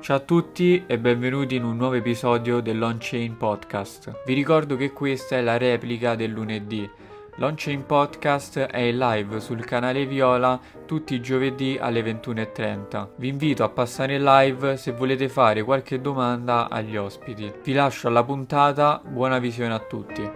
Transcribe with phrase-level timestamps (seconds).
[0.00, 4.22] Ciao a tutti e benvenuti in un nuovo episodio dell'On-Chain Podcast.
[4.24, 6.88] Vi ricordo che questa è la replica del lunedì.
[7.36, 13.08] L'On-Chain Podcast è in live sul canale Viola tutti i giovedì alle 21.30.
[13.16, 17.52] Vi invito a passare in live se volete fare qualche domanda agli ospiti.
[17.64, 20.30] Vi lascio alla puntata, buona visione a tutti.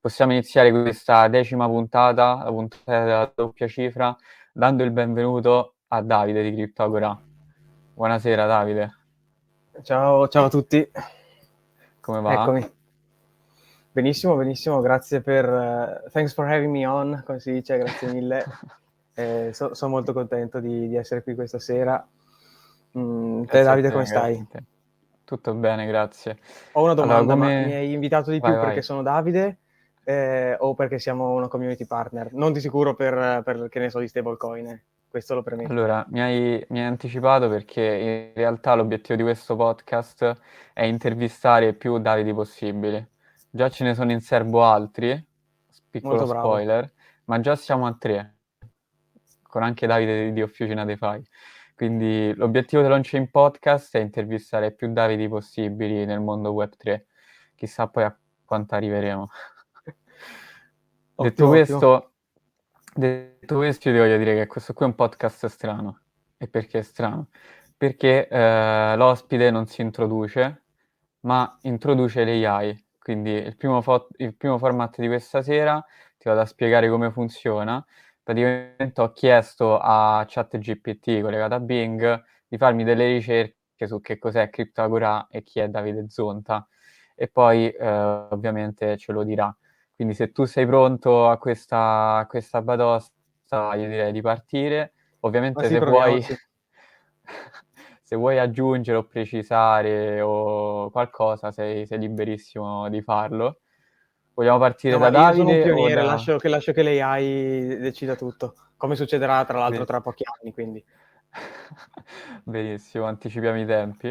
[0.00, 4.16] Possiamo iniziare questa decima puntata, la puntata della doppia cifra,
[4.54, 7.18] dando il benvenuto a Davide di Cryptogora.
[7.94, 8.96] Buonasera Davide.
[9.82, 10.90] Ciao, ciao a tutti.
[12.00, 12.34] Come va?
[12.34, 12.70] Eccomi.
[13.92, 15.48] Benissimo, benissimo, grazie per...
[15.48, 18.44] Uh, thanks for having me on, come si dice, grazie mille.
[19.14, 22.06] eh, so, sono molto contento di, di, essere qui questa sera.
[22.98, 24.46] Mm, te Davide, come stai?
[25.24, 26.38] Tutto bene, grazie.
[26.72, 27.66] Ho una domanda, allora, come...
[27.66, 28.82] mi hai invitato di più vai, perché vai.
[28.82, 29.56] sono Davide
[30.04, 32.32] eh, o perché siamo una community partner?
[32.32, 35.70] Non di sicuro per, per che ne so, di stablecoin, questo lo premetto.
[35.70, 40.40] Allora, mi hai, mi hai anticipato perché in realtà l'obiettivo di questo podcast
[40.72, 43.10] è intervistare più Davide possibili
[43.54, 45.22] Già ce ne sono in serbo altri,
[45.90, 46.90] piccolo spoiler,
[47.26, 48.36] ma già siamo a tre,
[49.42, 51.22] con anche Davide di Officina DeFi.
[51.74, 57.02] Quindi l'obiettivo dell'Onchain Podcast è intervistare più Davidi possibili nel mondo Web3.
[57.54, 59.28] Chissà poi a quanto arriveremo.
[61.22, 62.12] Ottimo, detto, questo,
[62.94, 66.00] detto questo, io ti voglio dire che questo qui è un podcast strano.
[66.36, 67.28] E perché è strano?
[67.76, 70.62] Perché eh, l'ospite non si introduce,
[71.20, 75.84] ma introduce l'AI quindi il primo, fo- il primo format di questa sera
[76.16, 77.84] ti vado a spiegare come funziona.
[78.22, 84.48] Praticamente ho chiesto a ChatGPT collegato a Bing di farmi delle ricerche su che cos'è
[84.48, 86.66] CryptoAgora e chi è Davide Zonta
[87.16, 87.88] e poi eh,
[88.30, 89.54] ovviamente ce lo dirà.
[90.02, 93.12] Quindi se tu sei pronto a questa, a questa batosta
[93.76, 94.94] io direi di partire.
[95.20, 96.20] Ovviamente se vuoi...
[98.02, 103.60] se vuoi aggiungere o precisare o qualcosa, sei, sei liberissimo di farlo.
[104.34, 105.36] Vogliamo partire no, da Davide?
[105.36, 106.02] Sono un pioniere, da...
[106.02, 110.84] lascio, che, lascio che l'AI decida tutto, come succederà tra l'altro tra pochi anni, quindi.
[112.42, 114.08] Benissimo, anticipiamo i tempi.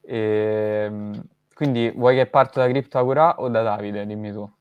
[0.00, 1.22] E, ehm,
[1.54, 4.04] quindi vuoi che parto da CryptoAgora o da Davide?
[4.04, 4.56] Dimmi tu.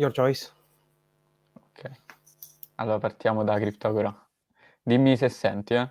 [0.00, 0.48] Your choice.
[1.52, 1.90] Ok.
[2.76, 4.28] Allora partiamo da CryptoAgora.
[4.82, 5.90] Dimmi se senti, eh.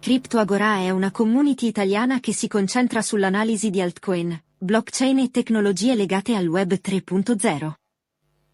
[0.00, 6.34] CryptoAgora è una community italiana che si concentra sull'analisi di altcoin, blockchain e tecnologie legate
[6.34, 7.72] al web 3.0.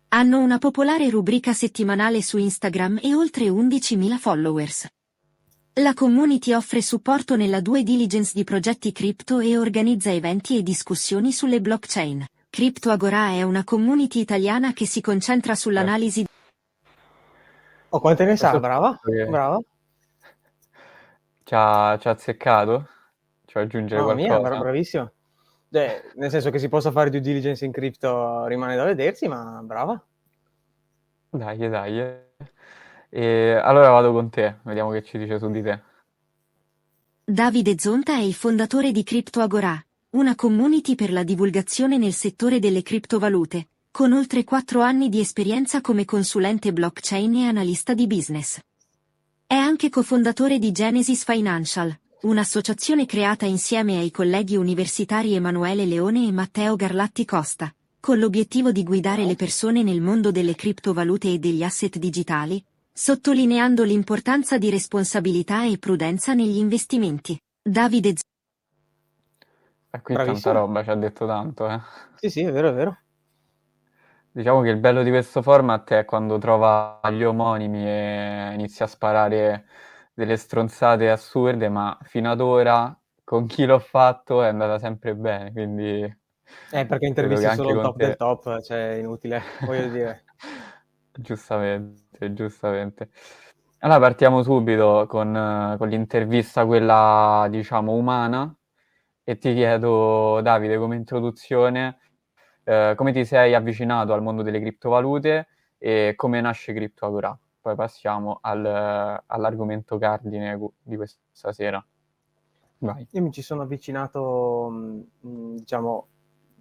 [0.09, 4.87] Hanno una popolare rubrica settimanale su Instagram e oltre 11.000 followers.
[5.75, 11.33] La community offre supporto nella due diligence di progetti cripto e organizza eventi e discussioni
[11.33, 12.27] sulle blockchain.
[12.51, 16.25] CryptoAgora è una community italiana che si concentra sull'analisi.
[17.91, 18.59] Oh, quante ne sa?
[18.59, 19.59] Brava, brava.
[21.45, 22.89] Ci ha, ci ha azzeccato?
[23.47, 24.51] Ci va aggiungere Mamma qualcosa?
[24.51, 25.13] mia, bravissimo.
[25.71, 29.61] Cioè, nel senso che si possa fare due diligence in cripto rimane da vedersi, ma
[29.63, 30.05] brava.
[31.31, 32.29] Dai, dai.
[33.09, 35.83] E allora vado con te, vediamo che ci dice su di te.
[37.25, 42.83] Davide Zonta è il fondatore di CryptoAgora, una community per la divulgazione nel settore delle
[42.83, 48.59] criptovalute, con oltre quattro anni di esperienza come consulente blockchain e analista di business.
[49.47, 56.33] È anche cofondatore di Genesis Financial, un'associazione creata insieme ai colleghi universitari Emanuele Leone e
[56.33, 61.63] Matteo Garlatti Costa, con l'obiettivo di guidare le persone nel mondo delle criptovalute e degli
[61.63, 62.61] asset digitali,
[62.93, 67.39] sottolineando l'importanza di responsabilità e prudenza negli investimenti.
[67.63, 68.23] Davide Z-
[69.93, 70.55] E qui Bravissimo.
[70.55, 71.81] tanta roba, ci ha detto tanto, eh.
[72.17, 72.99] Sì, sì, è vero, è vero.
[74.33, 78.89] Diciamo che il bello di questo format è quando trova gli omonimi e inizia a
[78.89, 79.67] sparare
[80.15, 85.51] delle stronzate assurde, ma fino ad ora con chi l'ho fatto è andata sempre bene,
[85.51, 86.03] quindi...
[86.73, 88.07] Eh, perché intervisti solo il top te...
[88.07, 90.25] del top, cioè inutile, voglio dire.
[91.13, 93.11] giustamente, giustamente.
[93.81, 98.55] Allora partiamo subito con, con l'intervista, quella diciamo umana,
[99.25, 101.99] e ti chiedo, Davide, come introduzione,
[102.65, 107.39] eh, come ti sei avvicinato al mondo delle criptovalute e come nasce CryptoAgora.
[107.61, 108.65] Poi passiamo al,
[109.27, 111.85] all'argomento cardine di questa sera.
[112.79, 113.07] Vai.
[113.11, 116.07] Io mi ci sono avvicinato, mm, mm, diciamo,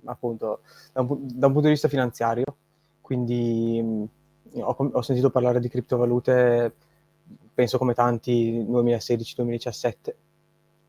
[0.06, 0.62] appunto,
[0.92, 2.44] da un, da un, punto di vista finanziario,
[3.00, 4.04] quindi mm,
[4.62, 6.76] ho, ho, sentito parlare di criptovalute,
[7.54, 10.16] penso come tanti, 2016-2017,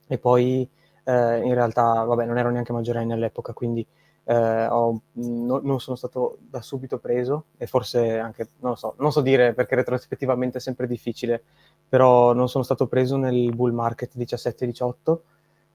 [0.09, 0.69] e poi
[1.11, 3.85] eh, in realtà, vabbè, non ero neanche maggiorenne all'epoca, quindi
[4.25, 8.95] eh, ho, no, non sono stato da subito preso e forse anche, non lo so,
[8.99, 11.43] non so dire perché retrospettivamente è sempre difficile,
[11.89, 15.23] però non sono stato preso nel bull market 17-18,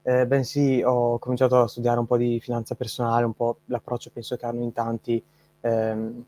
[0.02, 4.36] eh, bensì ho cominciato a studiare un po' di finanza personale, un po' l'approccio penso
[4.36, 5.22] che hanno in tanti,
[5.60, 6.24] ehm,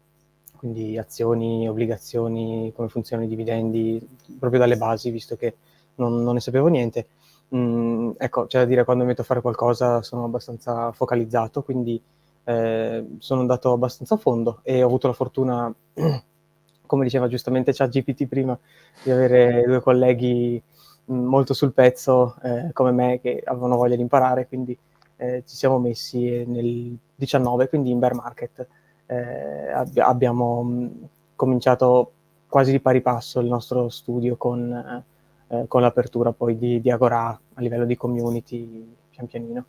[0.56, 4.06] quindi azioni, obbligazioni, come funzionano i dividendi,
[4.38, 5.54] proprio dalle basi, visto che
[5.96, 7.06] non, non ne sapevo niente.
[7.54, 12.00] Mm, ecco, c'è da dire, quando mi metto a fare qualcosa sono abbastanza focalizzato, quindi
[12.44, 15.72] eh, sono andato abbastanza a fondo e ho avuto la fortuna,
[16.86, 18.58] come diceva giustamente ChatGPT prima,
[19.02, 20.62] di avere due colleghi
[21.10, 24.76] mm, molto sul pezzo eh, come me che avevano voglia di imparare, quindi
[25.16, 28.66] eh, ci siamo messi nel 19, quindi in bear market.
[29.06, 31.04] Eh, Ab- abbiamo mh, mm,
[31.34, 32.12] cominciato
[32.46, 35.02] quasi di pari passo il nostro studio con,
[35.48, 39.64] eh, con l'apertura poi di, di, Agora a livello di community pian pianino.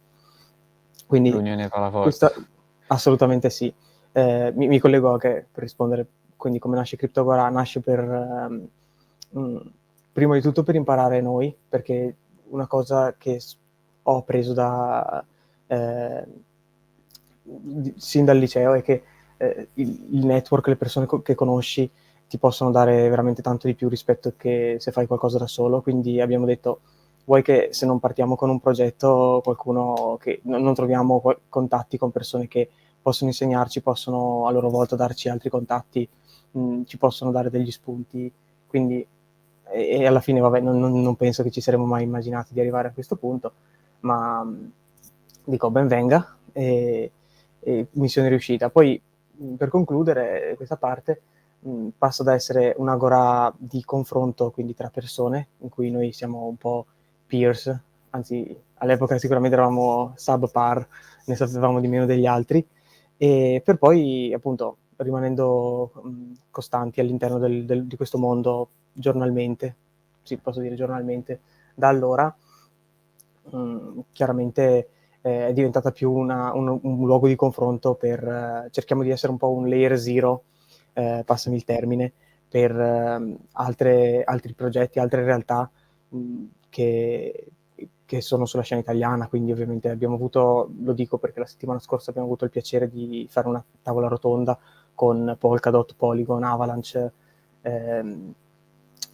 [1.08, 1.32] Quindi
[2.02, 2.32] questa,
[2.88, 3.74] assolutamente sì.
[4.12, 6.06] Eh, mi, mi, collego anche per rispondere,
[6.36, 7.50] quindi come nasce CryptoGora?
[7.50, 8.68] Nasce per, um,
[9.30, 9.72] um,
[10.12, 12.16] prima di tutto per imparare noi, perché
[12.50, 13.42] una cosa che
[14.04, 15.24] ho appreso da,
[15.68, 16.24] eh,
[17.96, 19.04] sin dal liceo è che
[19.38, 21.90] eh, il, il, network, le persone co- che conosci
[22.30, 26.22] ti possono dare veramente tanto di più rispetto che se fai qualcosa da solo, quindi
[26.22, 26.82] abbiamo detto
[27.26, 32.48] vuoi che se non partiamo con un progetto qualcuno che non, troviamo contatti con persone
[32.48, 32.70] che
[33.02, 36.08] possono insegnarci, possono a loro volta darci altri contatti,
[36.52, 38.32] mh, mm, ci possono dare degli spunti,
[38.68, 39.06] quindi
[39.72, 42.90] e, e alla fine vabbè non, non, penso che ci saremmo mai immaginati di arrivare
[42.90, 43.54] a questo punto,
[44.02, 44.66] ma mm,
[45.46, 47.12] dico ben venga e,
[47.60, 48.70] e missione riuscita.
[48.70, 49.02] Poi
[49.58, 51.22] per concludere questa parte
[51.60, 56.58] mh, passa da essere un'agora di confronto, quindi tra persone, in cui noi siamo un
[56.58, 56.86] po'
[57.26, 57.78] peers,
[58.12, 60.88] anzi all'epoca sicuramente eravamo subpar,
[61.26, 62.66] ne sapevamo di meno degli altri,
[63.18, 69.76] e per poi appunto rimanendo mh, costanti all'interno del, del, di questo mondo giornalmente,
[70.24, 71.40] sì posso dire giornalmente,
[71.76, 72.34] da allora
[73.52, 74.90] mh, chiaramente
[75.22, 79.32] eh, è diventata più una, un, un, luogo di confronto per, eh, cerchiamo di essere
[79.32, 80.44] un po' un layer zero,
[81.00, 82.12] eh, passami il termine,
[82.50, 85.70] per ehm, altre, altri progetti, altre realtà
[86.10, 87.48] mh, che,
[88.06, 92.10] che, sono sulla scena italiana, quindi ovviamente abbiamo avuto, lo dico perché la settimana scorsa
[92.10, 94.58] abbiamo avuto il piacere di fare una tavola rotonda
[94.94, 97.12] con Polkadot, Polygon, Avalanche,
[97.62, 98.34] ehm,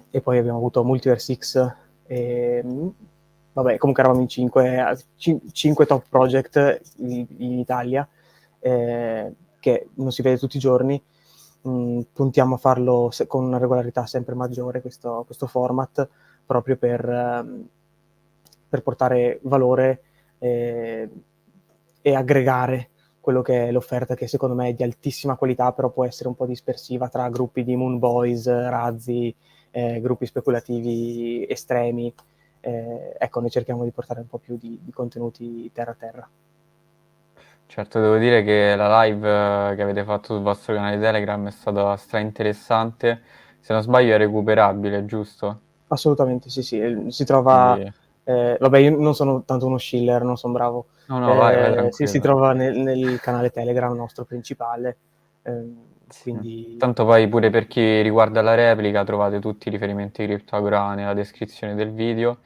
[0.09, 1.75] e poi abbiamo avuto Multiverse X
[2.07, 2.63] e
[3.55, 4.97] vabbè, comunque eravamo in 5,
[5.51, 8.07] 5 top project in, in Italia,
[8.59, 11.01] eh, che non si vede tutti i giorni.
[11.67, 16.07] Mm, puntiamo a farlo se, con una regolarità sempre maggiore, questo, questo format,
[16.45, 17.67] proprio per, um,
[18.69, 20.01] per portare valore
[20.39, 21.09] eh,
[22.01, 22.89] e aggregare
[23.19, 26.35] quello che è l'offerta che secondo me è di altissima qualità, però può essere un
[26.35, 29.33] po' dispersiva tra gruppi di Moon Boys, razzi,
[29.71, 32.13] eh, gruppi speculativi estremi
[32.65, 36.29] eh, ecco, noi cerchiamo di portare un po' più di, di contenuti terra a terra.
[37.67, 39.27] Certo, devo dire che la live
[39.71, 43.21] eh, che avete fatto sul vostro canale Telegram è stata stra interessante.
[43.59, 45.59] Se non sbaglio è recuperabile, giusto?
[45.87, 47.05] Assolutamente, sì, sì.
[47.09, 47.73] Si trova...
[47.73, 47.93] Quindi...
[48.27, 50.85] Eh, vabbè, io non sono tanto uno schiller, non sono bravo.
[51.07, 54.97] No, no, vai, vai, eh, si, si, trova nel, nel, canale Telegram nostro principale.
[55.43, 55.73] Eh,
[56.21, 56.77] quindi...
[56.77, 61.13] Tanto poi pure per chi riguarda la replica trovate tutti i riferimenti di CryptoAgora nella
[61.13, 62.37] descrizione del video.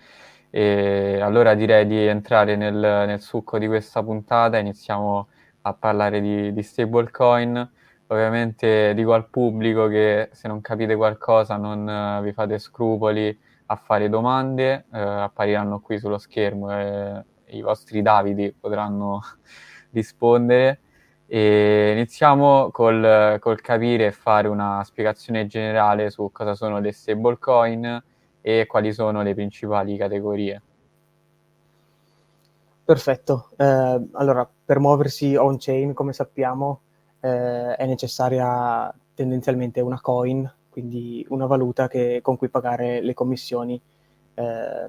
[0.52, 5.28] E allora direi di entrare nel, nel succo di questa puntata, iniziamo
[5.62, 7.72] a parlare di, di stablecoin.
[8.08, 13.38] Ovviamente dico al pubblico che se non capite qualcosa non uh, vi fate scrupoli
[13.68, 19.22] a fare domande, uh, appariranno qui sullo schermo e i vostri Davidi potranno
[19.92, 20.80] rispondere.
[21.28, 28.04] E iniziamo col, col, capire e fare una spiegazione generale su cosa sono le stablecoin
[28.42, 30.62] e quali sono le principali categorie.
[32.84, 33.50] Perfetto.
[33.56, 36.82] Eh, allora, per muoversi on-chain, come sappiamo,
[37.20, 43.80] eh, è necessaria tendenzialmente una coin, quindi una valuta che, con cui pagare le commissioni
[44.34, 44.88] eh,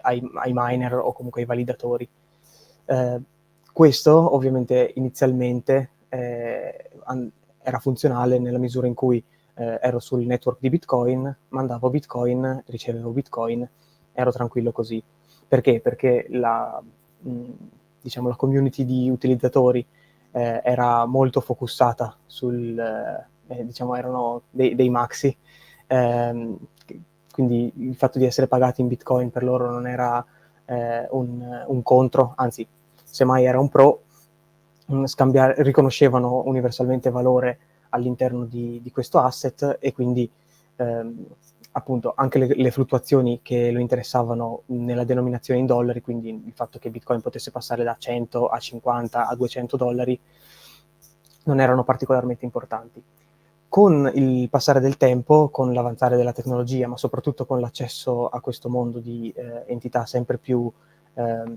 [0.00, 2.08] ai, ai, miner o comunque ai validatori.
[2.86, 3.20] Eh,
[3.72, 7.30] questo ovviamente inizialmente eh, an-
[7.62, 9.22] era funzionale nella misura in cui
[9.56, 13.68] eh, ero sul network di Bitcoin, mandavo Bitcoin, ricevevo Bitcoin,
[14.12, 15.02] ero tranquillo così.
[15.48, 15.80] Perché?
[15.80, 16.82] Perché la,
[17.20, 17.42] mh,
[18.00, 19.84] diciamo, la community di utilizzatori
[20.32, 25.36] eh, era molto focussata sul, eh, diciamo, erano dei, dei maxi,
[25.86, 26.56] ehm,
[27.32, 30.24] quindi il fatto di essere pagati in Bitcoin per loro non era
[30.66, 32.66] eh, un, un contro, anzi
[33.04, 34.02] semmai era un pro,
[34.92, 37.58] mm, scambiare, riconoscevano universalmente valore
[37.96, 40.30] all'interno di, di questo asset e quindi
[40.76, 41.26] ehm,
[41.72, 46.78] appunto anche le, le, fluttuazioni che lo interessavano nella denominazione in dollari, quindi il fatto
[46.78, 50.18] che Bitcoin potesse passare da 100 a 50 a 200 dollari,
[51.44, 53.02] non erano particolarmente importanti.
[53.68, 58.70] Con il passare del tempo, con l'avanzare della tecnologia, ma soprattutto con l'accesso a questo
[58.70, 60.72] mondo di eh, entità sempre più
[61.14, 61.56] eh,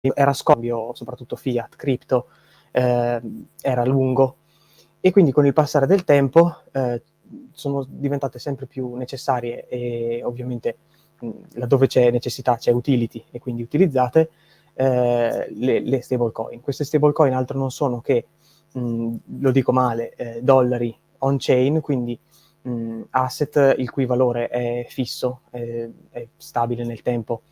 [0.00, 2.28] era scambio, soprattutto fiat, cripto,
[2.72, 3.20] eh,
[3.60, 4.36] era lungo
[5.00, 7.02] e quindi con il passare del tempo eh,
[7.52, 10.76] sono diventate sempre più necessarie e ovviamente
[11.20, 14.30] mh, laddove c'è necessità c'è utility e quindi utilizzate
[14.74, 16.60] eh, le, le stablecoin.
[16.60, 18.26] Queste stablecoin altro non sono che,
[18.72, 22.18] mh, lo dico male, eh, dollari on-chain, quindi
[22.62, 27.42] mh, asset il cui valore è fisso, è, è stabile nel tempo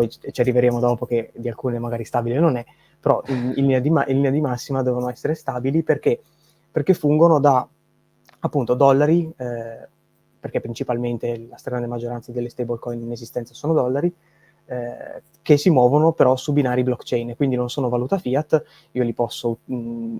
[0.00, 2.64] poi ci arriveremo dopo che di alcune magari stabile non è,
[2.98, 6.20] però in, in, linea, di ma- in linea, di massima devono essere stabili perché,
[6.70, 7.66] perché fungono da
[8.42, 9.88] appunto dollari, eh,
[10.40, 14.12] perché principalmente la stragrande maggioranza delle stablecoin in esistenza sono dollari,
[14.64, 19.12] eh, che si muovono però su binari blockchain, quindi non sono valuta fiat, io li
[19.12, 20.16] posso mh,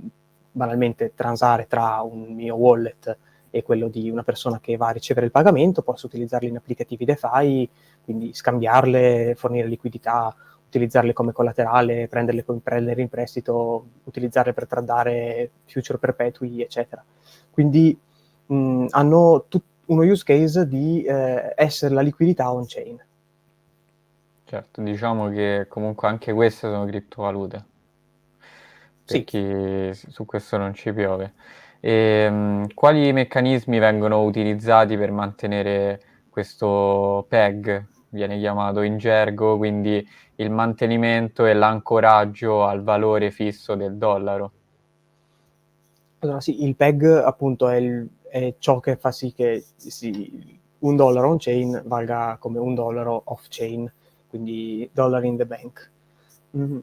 [0.52, 3.16] banalmente transare tra un mio wallet
[3.48, 7.06] e quello di una persona che va a ricevere il pagamento, posso utilizzarli in applicativi
[7.06, 7.68] DeFi,
[8.10, 10.34] quindi scambiarle, fornire liquidità,
[10.66, 17.04] utilizzarle come collaterale, prenderle, prenderle in prestito, utilizzarle per tradare future perpetui, eccetera.
[17.50, 17.96] Quindi
[18.46, 23.04] mh, hanno tut- uno use case di eh, essere la liquidità on-chain.
[24.44, 27.64] Certo, diciamo che comunque anche queste sono criptovalute.
[29.04, 30.10] Perché sì.
[30.10, 31.34] su questo non ci piove.
[31.78, 40.06] E, um, quali meccanismi vengono utilizzati per mantenere questo PEG, viene chiamato in gergo, quindi
[40.36, 44.52] il mantenimento e l'ancoraggio al valore fisso del dollaro?
[46.20, 50.96] Allora sì, il PEG appunto è, il, è ciò che fa sì che sì, un
[50.96, 53.90] dollaro on-chain valga come un dollaro off-chain,
[54.28, 55.90] quindi dollar in the bank.
[56.56, 56.78] Mm.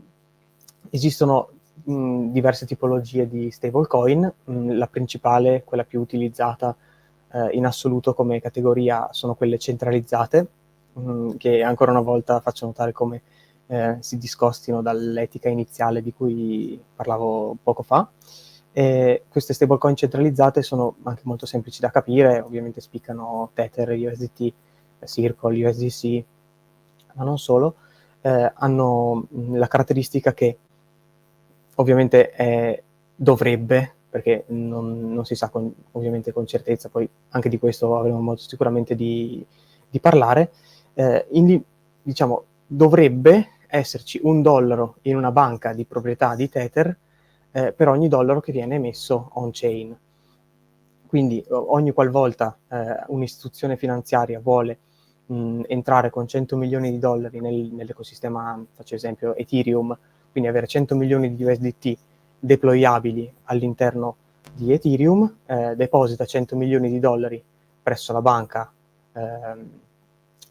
[0.90, 1.50] Esistono
[1.84, 6.76] mh, diverse tipologie di stablecoin, mh, la principale, quella più utilizzata
[7.32, 10.48] eh, in assoluto come categoria, sono quelle centralizzate,
[10.98, 13.22] mh, che ancora una volta faccio notare come
[13.68, 18.10] eh, si discostino dall'etica iniziale di cui parlavo poco fa.
[18.72, 24.54] E queste stablecoin centralizzate sono anche molto semplici da capire, ovviamente spiccano Tether, USDT,
[25.04, 26.24] Circle, USDC,
[27.16, 27.76] ma non solo,
[28.22, 30.58] eh, hanno la caratteristica che
[31.76, 32.84] ovviamente eh,
[33.16, 38.22] dovrebbe, perché non, non si sa con, ovviamente con certezza, poi anche di questo avremo
[38.22, 39.44] modo sicuramente di,
[39.90, 40.52] di parlare,
[40.98, 41.62] eh, in,
[42.02, 46.98] diciamo, dovrebbe esserci un dollaro in una banca di proprietà di Tether
[47.52, 49.96] eh, per ogni dollaro che viene emesso on-chain.
[51.06, 54.80] Quindi ogni qualvolta eh, un'istituzione finanziaria vuole
[55.28, 59.96] mh, entrare con 100 milioni di dollari nel, nell'ecosistema, faccio esempio Ethereum,
[60.32, 61.98] quindi avere 100 milioni di USDT
[62.40, 64.16] deployabili all'interno
[64.52, 67.42] di Ethereum, eh, deposita 100 milioni di dollari
[67.84, 68.72] presso la banca
[69.14, 69.86] eh,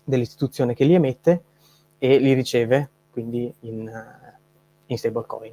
[0.06, 1.42] dell'istituzione che li emette
[1.98, 4.32] e li riceve quindi in, uh,
[4.86, 5.52] in stablecoin.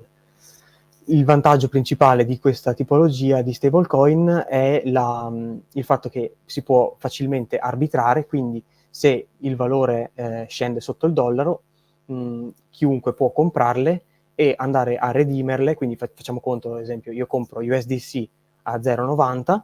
[1.07, 6.62] Il vantaggio principale di questa tipologia di stablecoin è la, um, il fatto che si
[6.62, 11.63] può facilmente arbitrare, quindi se il valore eh, scende sotto il dollaro,
[12.05, 14.03] mh, chiunque può comprarle
[14.36, 18.27] e andare a redimerle, quindi facciamo conto, ad esempio, io compro USDC
[18.63, 19.62] a 0,90,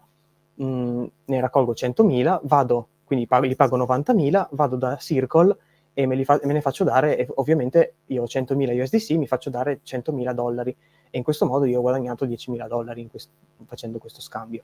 [0.56, 5.58] mh, mm, ne raccolgo 100.000, vado, quindi pago, gli pago 90.000, vado da Circle
[5.96, 9.50] e me, fa, me, ne faccio dare, e ovviamente io ho 100.000 USDC, mi faccio
[9.50, 10.70] dare 100.000 dollari
[11.10, 13.32] e in questo modo io ho guadagnato 10.000 dollari quest-
[13.66, 14.62] facendo questo scambio.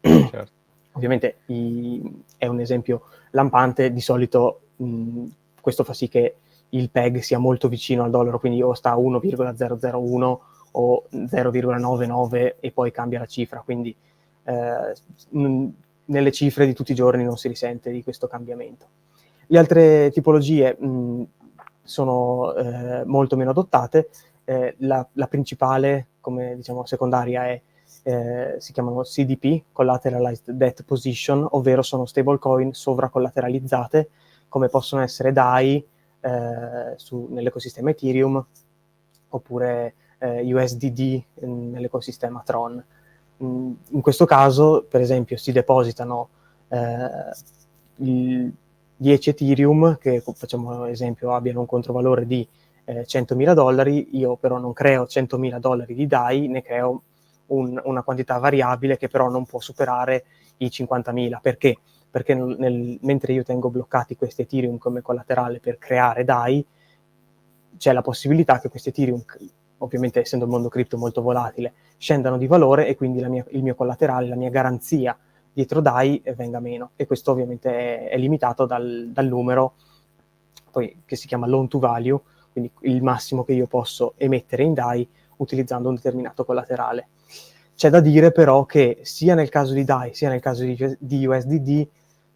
[0.00, 0.52] Certo.
[0.94, 2.00] ovviamente i,
[2.36, 5.24] è un esempio lampante, di solito mh,
[5.60, 6.36] questo fa sì che
[6.68, 12.70] il PEG sia molto vicino al dollaro, quindi o sta a 1,001 o 0,99 e
[12.70, 13.92] poi cambia la cifra, quindi
[14.44, 14.94] eh,
[16.10, 18.86] nelle cifre di tutti i giorni non si risente di questo cambiamento.
[19.46, 21.22] Le altre tipologie mh,
[21.82, 24.10] sono eh, molto meno adottate,
[24.44, 27.60] eh, la, la, principale, come diciamo secondaria, è,
[28.02, 34.08] eh, si chiamano CDP, Collateralized Debt Position, ovvero sono stablecoin sovracollateralizzate,
[34.48, 35.84] come possono essere DAI,
[36.20, 38.44] eh, su, nell'ecosistema Ethereum
[39.30, 42.84] oppure eh, USDD nell'ecosistema Tron.
[43.42, 46.28] Mm, in questo caso, per esempio, si depositano
[46.68, 47.08] eh,
[47.96, 48.52] il
[48.96, 52.46] 10 Ethereum, che facciamo esempio abbiano un controvalore di
[52.84, 57.02] eh, 100.000 dollari, io però non creo 100.000 dollari di DAI, ne creo
[57.46, 60.24] un, una quantità variabile che però non può superare
[60.58, 61.38] i 50.000.
[61.40, 61.78] Perché?
[62.10, 66.66] Perché nel, mentre io tengo bloccati questi Ethereum come collaterale per creare DAI,
[67.78, 69.24] c'è la possibilità che questi Ethereum,
[69.82, 73.74] ovviamente essendo il mondo cripto molto volatile, scendano di valore e quindi mia, il mio
[73.74, 75.16] collaterale, la mia garanzia
[75.52, 76.90] dietro DAI venga meno.
[76.96, 79.74] E questo ovviamente è, è limitato dal, dal numero
[80.70, 82.20] poi, che si chiama loan to value,
[82.52, 87.08] quindi il massimo che io posso emettere in DAI utilizzando un determinato collaterale.
[87.74, 91.26] C'è da dire però che sia nel caso di DAI sia nel caso di, di
[91.26, 91.88] USDD,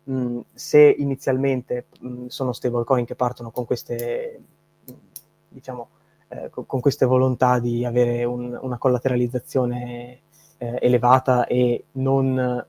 [0.05, 4.41] mh, se inizialmente mh, sono stablecoin che partono con queste,
[5.49, 5.89] diciamo,
[6.35, 10.21] eh, con, queste volontà di avere un, una collateralizzazione
[10.59, 12.67] eh, elevata e non,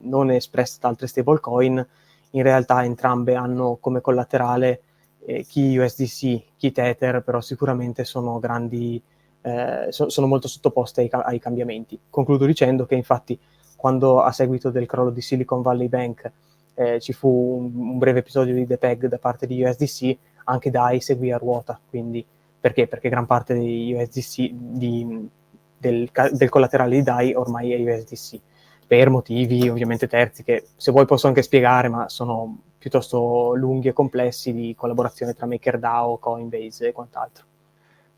[0.00, 1.86] non espressa da altre stablecoin,
[2.30, 4.80] in realtà entrambe hanno come collaterale
[5.24, 9.00] eh, chi USDC, chi Tether, però sicuramente sono grandi,
[9.42, 11.98] eh, so, sono molto sottoposte ai, ai, cambiamenti.
[12.10, 13.38] Concludo dicendo che infatti
[13.76, 16.30] quando a seguito del crollo di Silicon Valley Bank
[16.74, 21.00] eh, ci fu un, un, breve episodio di depeg da parte di USDC, anche DAI
[21.00, 22.24] seguì a ruota, quindi
[22.66, 22.88] perché?
[22.88, 25.28] Perché gran parte degli USDC di,
[25.78, 28.40] del, del collaterale di DAI ormai è USDC
[28.88, 33.92] per motivi ovviamente terzi che se vuoi posso anche spiegare, ma sono piuttosto lunghi e
[33.92, 37.44] complessi di collaborazione tra MakerDAO, Coinbase e quant'altro.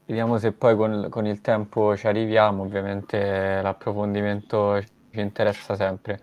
[0.07, 6.21] Vediamo se poi con, con il tempo ci arriviamo, ovviamente l'approfondimento ci interessa sempre.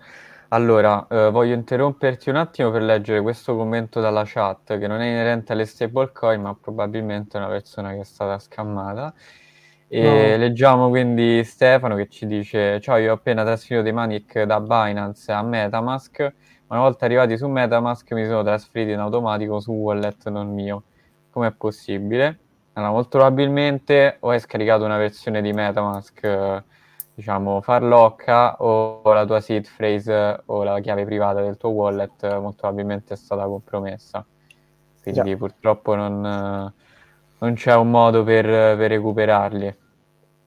[0.56, 5.08] Allora, eh, voglio interromperti un attimo per leggere questo commento dalla chat che non è
[5.08, 9.14] inerente alle stablecoin, ma probabilmente è una persona che è stata scammata.
[9.88, 10.38] E no.
[10.38, 15.32] leggiamo quindi Stefano che ci dice: Ciao, io ho appena trasferito dei Manic da Binance
[15.32, 16.34] a Metamask
[16.68, 20.84] una volta arrivati su Metamask mi sono trasferito in automatico su wallet non mio.
[21.30, 22.40] Com'è possibile?
[22.74, 26.64] Allora, molto probabilmente o hai scaricato una versione di Metamask,
[27.16, 32.58] diciamo, farlocca, o la tua seed phrase o la chiave privata del tuo wallet molto
[32.60, 34.26] probabilmente è stata compromessa.
[35.02, 35.38] Quindi yeah.
[35.38, 36.74] purtroppo non,
[37.38, 39.78] non, c'è un modo per, per recuperarli.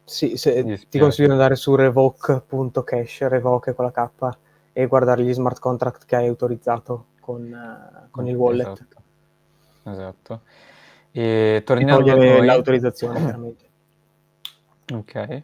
[0.04, 4.36] Sì, ti consiglio di andare su revoke.cash, revoke con la K
[4.72, 8.66] e guardare gli smart contract che hai autorizzato con, uh, con il wallet.
[8.66, 9.02] Esatto.
[9.84, 10.40] esatto.
[11.12, 12.44] E tornando a noi...
[12.44, 13.64] l'autorizzazione, chiaramente.
[14.92, 15.42] Ok.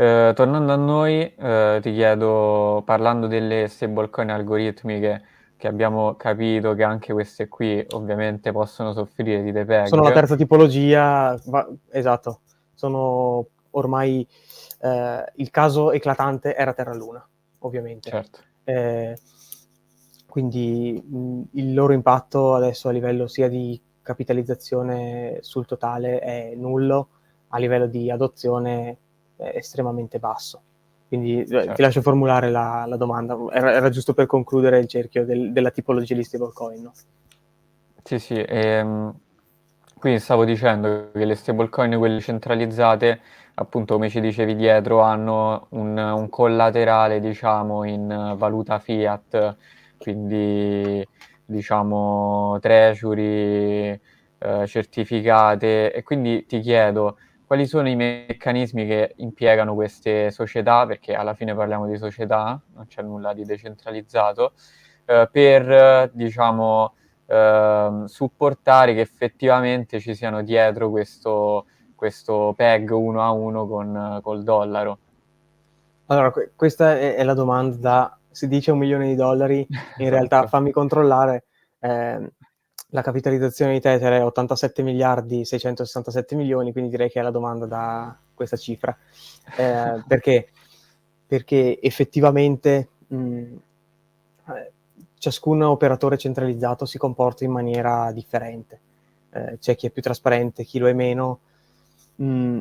[0.00, 5.22] Eh, tornando a noi, eh, ti chiedo, parlando delle stablecoin algoritmiche,
[5.58, 9.88] che abbiamo capito che anche queste qui ovviamente possono soffrire di depeg.
[9.88, 12.40] Sono la terza tipologia, va, esatto,
[12.72, 14.26] sono ormai
[14.80, 17.22] eh, il caso eclatante era Terra Luna,
[17.58, 18.08] ovviamente.
[18.08, 18.40] Certo.
[18.64, 19.18] Eh,
[20.26, 27.08] quindi mh, il loro impatto adesso a livello sia di capitalizzazione sul totale è nullo,
[27.48, 28.96] a livello di adozione
[29.40, 30.62] estremamente basso.
[31.08, 31.72] Quindi eh, certo.
[31.72, 35.70] ti lascio formulare la, la domanda, era, era, giusto per concludere il cerchio del, della
[35.70, 36.82] tipologia di stablecoin.
[36.82, 36.92] No?
[38.04, 39.12] Sì, sì, ehm,
[39.98, 43.20] quindi stavo dicendo che le stablecoin, quelle centralizzate,
[43.54, 49.56] appunto come ci dicevi dietro, hanno un, un collaterale diciamo in valuta fiat,
[49.98, 51.04] quindi
[51.44, 54.00] diciamo treasury,
[54.38, 57.16] eh, certificate e quindi ti chiedo
[57.50, 62.86] quali sono i meccanismi che impiegano queste società, perché alla fine parliamo di società, non
[62.86, 64.52] c'è nulla di decentralizzato,
[65.04, 66.94] eh, per diciamo
[67.26, 74.44] eh, supportare che effettivamente ci siano dietro questo questo peg uno a uno con col
[74.44, 74.98] dollaro?
[76.06, 80.46] Allora, questa è, è, la domanda da, si dice un milione di dollari, in realtà
[80.46, 81.46] fammi controllare,
[81.80, 82.30] eh,
[82.90, 87.66] la capitalizzazione di Tether è 87 miliardi 667 milioni, quindi direi che è la domanda
[87.66, 88.96] da questa cifra.
[89.56, 90.48] Eh, perché?
[91.26, 93.16] Perché effettivamente mh,
[94.46, 94.72] eh,
[95.18, 98.80] ciascun operatore centralizzato si comporta in maniera differente.
[99.30, 101.40] Eh, c'è chi è più trasparente, chi lo è meno,
[102.22, 102.60] Mm,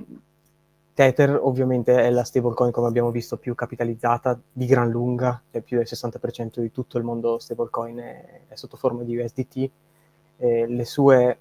[0.93, 5.87] Tether ovviamente è la stablecoin, come abbiamo visto, più capitalizzata di gran lunga, più del
[5.87, 9.69] 60% di tutto il mondo stablecoin è, è sotto forma di USDT.
[10.39, 11.37] Eh, sue,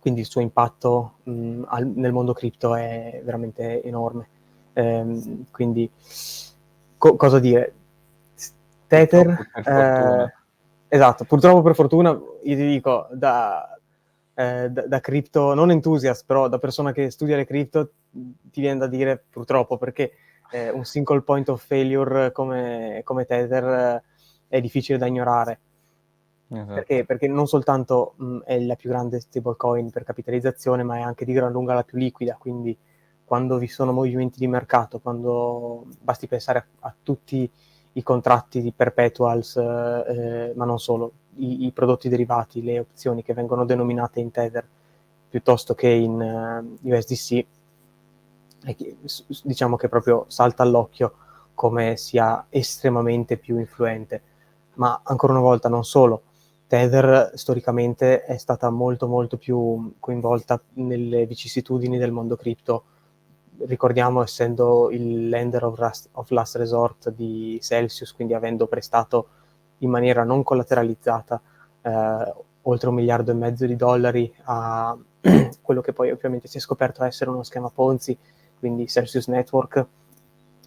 [0.00, 4.28] quindi il suo impatto mh, al, nel mondo cripto è veramente enorme.
[4.72, 5.90] Eh, quindi,
[6.96, 7.72] co- cosa dire?
[8.86, 9.50] Tether...
[9.64, 10.32] Eh,
[10.88, 13.78] esatto, purtroppo per fortuna, io ti dico, da,
[14.34, 18.78] eh, da, da crypto, non entusiast, però da persona che studia le cripto, ti viene
[18.78, 20.12] da dire purtroppo perché
[20.50, 24.02] eh, un single point of failure come, come Tether eh,
[24.48, 25.60] è difficile da ignorare.
[26.50, 26.72] Esatto.
[26.72, 31.24] Perché, perché, non soltanto mh, è la più grande stablecoin per capitalizzazione, ma è anche
[31.24, 32.76] di gran lunga la più liquida, quindi
[33.24, 37.50] quando vi sono movimenti di mercato, quando basti pensare a, a tutti
[37.92, 43.34] i contratti di perpetuals, eh, ma non solo, i, i, prodotti derivati, le opzioni che
[43.34, 44.66] vengono denominate in Tether
[45.28, 47.46] piuttosto che in uh, eh, USDC,
[48.74, 48.96] che,
[49.42, 51.14] diciamo che proprio salta all'occhio
[51.54, 54.22] come sia estremamente più influente.
[54.74, 56.22] Ma ancora una volta non solo,
[56.68, 62.84] Tether storicamente è stata molto molto più coinvolta nelle vicissitudini del mondo cripto.
[63.66, 69.28] Ricordiamo essendo il lender of last, of last, resort di Celsius, quindi avendo prestato
[69.78, 71.40] in maniera non collateralizzata
[71.80, 74.94] eh, oltre un miliardo e mezzo di dollari a
[75.62, 78.16] quello che poi ovviamente si è scoperto essere uno schema Ponzi,
[78.58, 79.86] quindi Celsius Network,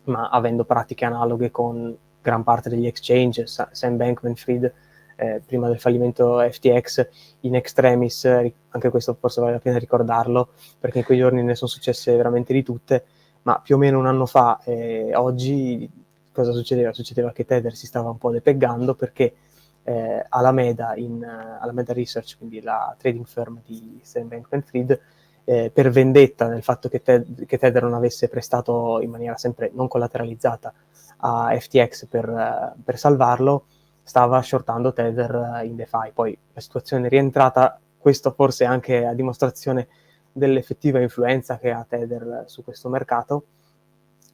[0.06, 4.74] ma avendo pratiche analoghe con gran parte degli exchange, Sam Bankman-Fried,
[5.22, 7.08] eh, prima del fallimento FTX,
[7.42, 11.70] in extremis, anche questo forse vale la pena ricordarlo, perché in quei giorni ne sono
[11.70, 13.06] successe veramente di tutte,
[13.44, 15.88] ma più o meno un anno fa, eh, oggi,
[16.32, 16.92] cosa succedeva?
[16.92, 19.36] Succedeva che Tether si stava un po' depeggando perché
[19.84, 25.00] eh, Alameda, in, uh, Alameda Research, quindi la trading firm di Sam Bankman-Fried,
[25.44, 29.72] eh, per vendetta nel fatto che, Ted, che, Tether non avesse prestato in maniera sempre
[29.74, 30.74] non collateralizzata
[31.18, 33.66] a FTX per, uh, per salvarlo,
[34.12, 36.12] stava shortando Tether eh, in DeFi.
[36.14, 39.88] Poi la situazione è rientrata, questo forse anche a dimostrazione
[40.34, 43.46] dell'effettiva influenza che ha Tether su questo mercato,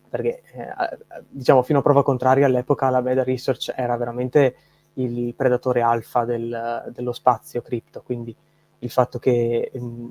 [0.10, 0.98] perché eh,
[1.30, 4.56] diciamo fino a prova contraria all'epoca la Veda Research era veramente
[4.94, 8.36] il predatore alfa del, dello spazio cripto, quindi
[8.80, 10.08] il fatto che mh, mm,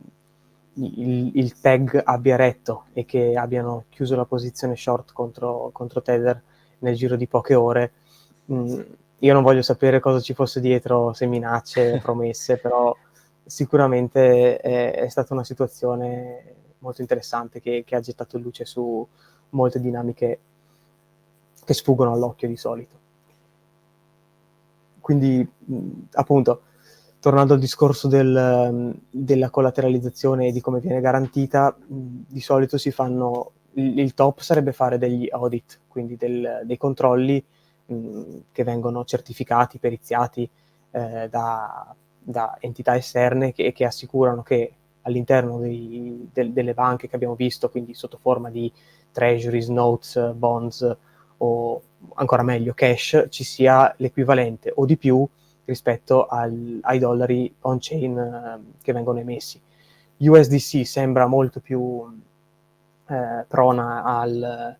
[0.74, 6.40] il, il, tag abbia retto e che abbiano chiuso la posizione short contro, contro Tether
[6.79, 7.92] nel giro di poche ore
[8.44, 8.81] mh, mm,
[9.20, 12.94] io non voglio sapere cosa ci fosse dietro, se minacce, promesse, però
[13.44, 19.07] sicuramente è, è, stata una situazione molto interessante che, che, ha gettato luce su
[19.50, 20.40] molte dinamiche
[21.64, 23.05] che sfuggono all'occhio di solito.
[25.00, 25.48] Quindi,
[26.12, 26.62] appunto,
[27.20, 33.52] tornando al discorso del, della collateralizzazione e di come viene garantita, di solito si fanno,
[33.74, 37.44] il, top sarebbe fare degli audit, quindi del, dei controlli
[37.87, 40.49] che vengono certificati, periziati
[40.90, 44.72] eh, da, da, entità esterne che, che assicurano che
[45.03, 48.70] all'interno dei, de, delle banche che abbiamo visto, quindi sotto forma di
[49.12, 50.96] treasuries, notes, bonds
[51.38, 51.83] o
[52.14, 55.27] ancora meglio cash, ci sia l'equivalente o di più
[55.64, 59.61] rispetto al, ai dollari on-chain eh, che vengono emessi.
[60.18, 62.03] USDC sembra molto più
[63.09, 64.77] eh, prona al,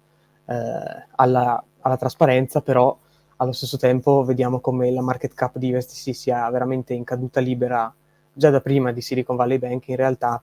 [0.47, 2.96] eh, alla alla trasparenza, però
[3.37, 7.92] allo stesso tempo vediamo come la market cap di USDC sia veramente in caduta libera
[8.33, 10.42] già da prima di Silicon Valley Bank in realtà,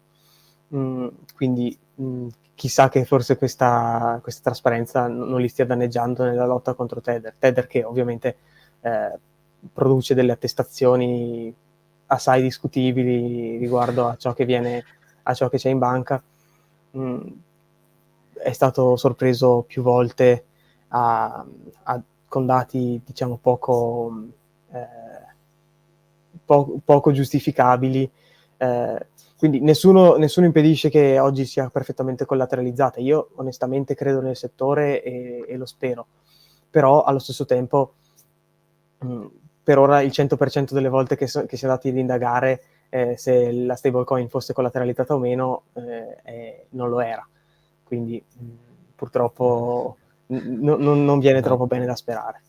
[0.69, 6.23] mh, mm, quindi mh, mm, chissà che forse questa, questa, trasparenza non li stia danneggiando
[6.23, 7.35] nella lotta contro Tether.
[7.37, 8.37] Tether che ovviamente
[8.81, 9.19] eh,
[9.71, 11.53] produce delle attestazioni
[12.07, 14.83] assai discutibili riguardo a ciò che viene,
[15.23, 16.21] a ciò che c'è in banca.
[16.97, 17.27] Mm,
[18.33, 20.45] è stato sorpreso più volte
[20.95, 21.45] a,
[21.83, 24.27] a, con dati diciamo poco,
[24.71, 24.87] eh,
[26.45, 28.09] po- poco giustificabili.
[28.57, 32.99] Eh, quindi nessuno, nessuno, impedisce che oggi sia perfettamente collateralizzata.
[33.01, 36.07] Io onestamente credo nel settore e, e lo spero,
[36.69, 37.95] però allo stesso tempo
[38.99, 39.25] mh, mm,
[39.63, 43.17] per ora il 100% delle volte che, so, che si è andati ad indagare eh,
[43.17, 47.27] se la stablecoin fosse collateralizzata o meno eh, non lo era.
[47.83, 48.45] Quindi mh,
[48.95, 52.41] purtroppo n- non viene troppo bene da sperare.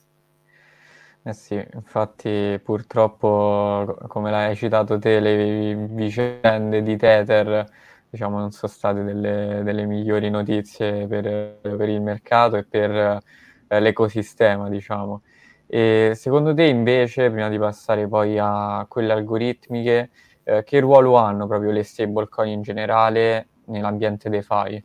[1.26, 7.66] Eh sì, infatti purtroppo, come l'hai citato te, le vicende di Tether
[8.10, 13.22] diciamo, non sono state delle, delle migliori notizie per, per, il mercato e per
[13.68, 15.22] eh, l'ecosistema, diciamo.
[15.66, 20.10] E secondo te invece, prima di passare poi a quelle algoritmiche,
[20.44, 24.84] eh, che ruolo hanno proprio le stablecoin in generale nell'ambiente DeFi?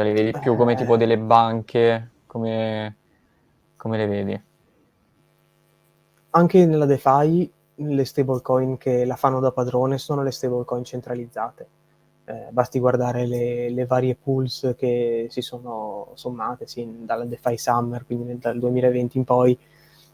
[0.00, 2.12] Cioè, le vedi più come tipo delle banche?
[2.24, 2.96] Come,
[3.76, 4.42] come le vedi?
[6.30, 11.68] Anche nella DeFi le stablecoin che la fanno da padrone sono le stablecoin centralizzate.
[12.24, 18.06] Eh, basti guardare le, le, varie pools che si sono sommate sì, dalla DeFi Summer,
[18.06, 19.58] quindi dal 2020 in poi,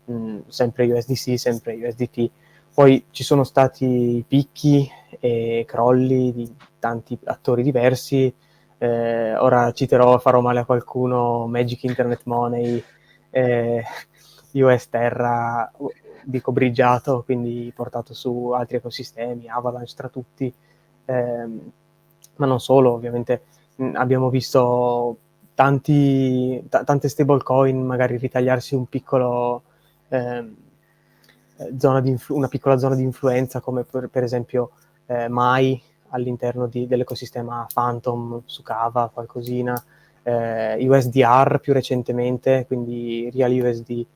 [0.07, 2.31] mh, mm, sempre USDC, sempre USDT.
[2.75, 8.35] Poi ci sono stati picchi e crolli di tanti attori diversi,
[8.79, 12.83] eh, ora citerò, farò male a qualcuno, Magic Internet Money,
[13.31, 13.83] eh,
[14.53, 15.71] US Terra,
[16.25, 20.53] dico bridgiato, quindi portato su altri ecosistemi, Avalanche tra tutti,
[21.07, 21.71] ehm,
[22.37, 23.43] ma non solo, ovviamente.
[23.77, 25.17] Mh, abbiamo visto
[25.55, 29.63] tanti, t- tante stablecoin magari ritagliarsi un piccolo,
[32.01, 34.73] di influ- una piccola zona di influenza come per, per esempio
[35.07, 39.83] eh, Mai all'interno di, dell'ecosistema Phantom su Cava, qualcosina,
[40.23, 44.07] eh, USDR più recentemente, quindi Real USD,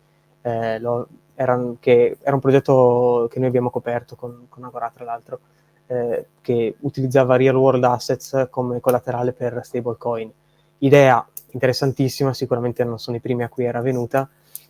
[0.43, 5.05] eh, lo, era, che, era, un progetto che noi abbiamo coperto con, con Agora tra
[5.05, 5.41] l'altro,
[5.87, 10.33] eh, che utilizzava real world assets come collaterale per stablecoin.
[10.79, 14.29] Idea interessantissima, sicuramente non sono i primi a cui era venuta,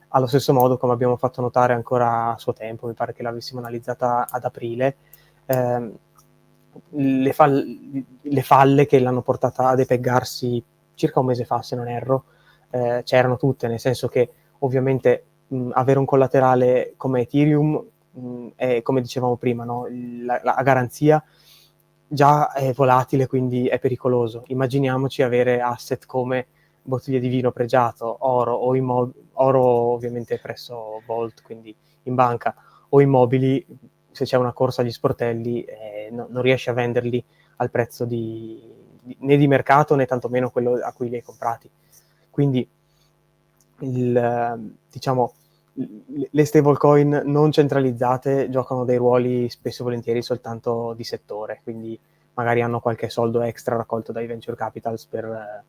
[0.09, 3.61] allo stesso modo come abbiamo fatto notare ancora a suo tempo, mi pare che l'avessimo
[3.61, 4.97] analizzata ad aprile,
[5.47, 5.93] ehm,
[6.91, 10.63] le, fall- le, falle che l'hanno portata a depeggarsi
[10.95, 12.25] circa un mese fa, se non erro,
[12.71, 18.83] eh, c'erano tutte, nel senso che ovviamente mh, avere un collaterale come Ethereum mh, è,
[18.83, 19.87] come dicevamo prima, no?
[20.25, 21.23] la, la, garanzia
[22.07, 24.43] già è volatile, quindi è pericoloso.
[24.47, 26.47] Immaginiamoci avere asset come
[26.83, 32.55] bottiglie di vino pregiato, oro o immobili, oro ovviamente presso Volt, quindi in banca,
[32.91, 33.65] o immobili,
[34.11, 37.23] se c'è una corsa agli sportelli eh, no, non riesci a venderli
[37.57, 38.61] al prezzo di,
[39.01, 41.71] di, né di mercato né tantomeno quello a cui li hai comprati.
[42.31, 42.67] Quindi
[43.81, 45.33] il, diciamo,
[46.31, 51.99] le stablecoin non centralizzate giocano dei ruoli spesso e volentieri soltanto di settore, quindi
[52.35, 55.65] magari hanno qualche soldo extra raccolto dai venture capitals per,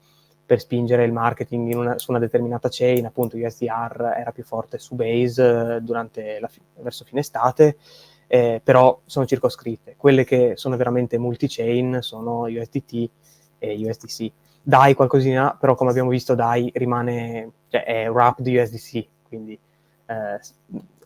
[0.45, 4.95] per spingere il marketing una, su una determinata chain, appunto USDR era più forte su
[4.95, 7.77] Base eh, durante la, verso fine estate,
[8.33, 9.95] eh, però sono circoscritte.
[9.97, 13.09] Quelle che sono veramente multi-chain sono USDT
[13.59, 14.31] e USDC.
[14.63, 19.59] DAI qualcosina, però come abbiamo visto DAI rimane, cioè è wrapped USDC, quindi
[20.05, 20.39] eh,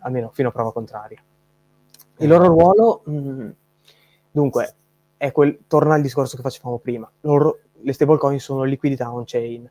[0.01, 1.19] almeno fino a prova contraria.
[2.17, 3.49] Il loro ruolo, mh, mm,
[4.29, 4.75] dunque,
[5.17, 7.09] è quel, torna al discorso che facevamo prima.
[7.21, 9.67] Loro, le stablecoin sono liquidità on-chain,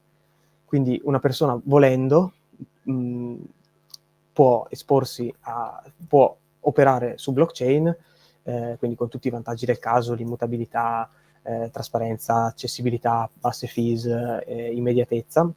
[0.65, 2.33] quindi una persona volendo
[2.83, 3.37] mh, mm,
[4.33, 7.97] può esporsi a, può operare su blockchain,
[8.45, 11.09] eh, quindi con tutti i vantaggi del caso, l'immutabilità,
[11.43, 15.51] eh, trasparenza, accessibilità, basse fees, eh, immediatezza,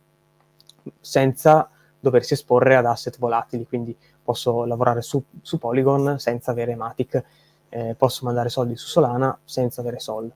[1.00, 7.24] senza doversi esporre ad asset volatili, quindi posso lavorare su, su Polygon senza avere Matic,
[7.70, 10.32] eh, posso mandare soldi su Solana senza avere Sol,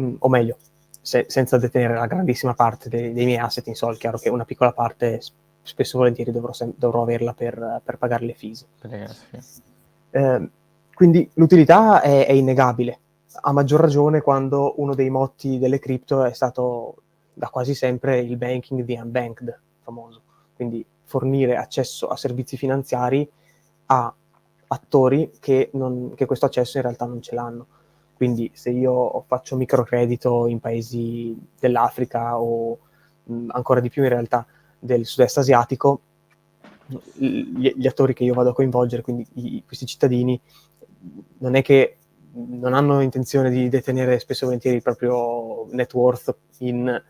[0.00, 0.56] mm, o meglio,
[1.00, 4.44] se, senza detenere la grandissima parte dei, dei, miei asset in Sol, chiaro che una
[4.44, 5.20] piccola parte
[5.62, 8.66] spesso e volentieri dovrò, dovrò averla per, per, pagare le fees.
[10.14, 10.48] Eh,
[10.94, 12.98] quindi l'utilità è, è innegabile,
[13.40, 16.96] a maggior ragione quando uno dei motti delle cripto è stato
[17.32, 20.22] da quasi sempre il banking di unbanked, famoso
[20.54, 23.28] quindi fornire accesso a servizi finanziari
[23.86, 24.14] a
[24.66, 27.66] attori che, non, che questo accesso in realtà non ce l'hanno.
[28.14, 32.78] Quindi se io faccio microcredito in paesi dell'Africa o
[33.24, 34.46] mh, ancora di più in realtà
[34.78, 36.00] del sud-est asiatico,
[36.86, 40.40] gli, gli, attori che io vado a coinvolgere, quindi i, questi cittadini,
[41.38, 41.96] non è che
[42.34, 47.02] non hanno intenzione di detenere spesso e volentieri il proprio net worth in,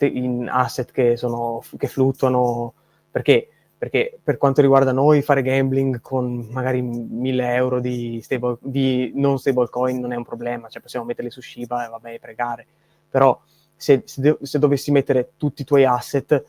[0.00, 2.74] in asset che, sono, che fluttuano
[3.10, 3.48] perché?
[3.76, 9.38] Perché per quanto riguarda noi fare gambling con magari 1000 euro di, stable, di non
[9.38, 12.66] stablecoin non è un problema, cioè possiamo metterli su Shiba e vabbè pregare,
[13.08, 13.38] però
[13.74, 16.44] se, se, se dovessi mettere tutti i tuoi asset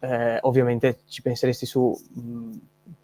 [0.00, 2.52] eh, ovviamente ci penseresti su mh, mm,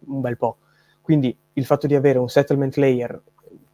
[0.07, 0.57] un bel po'.
[1.01, 3.21] Quindi il fatto di avere un settlement layer,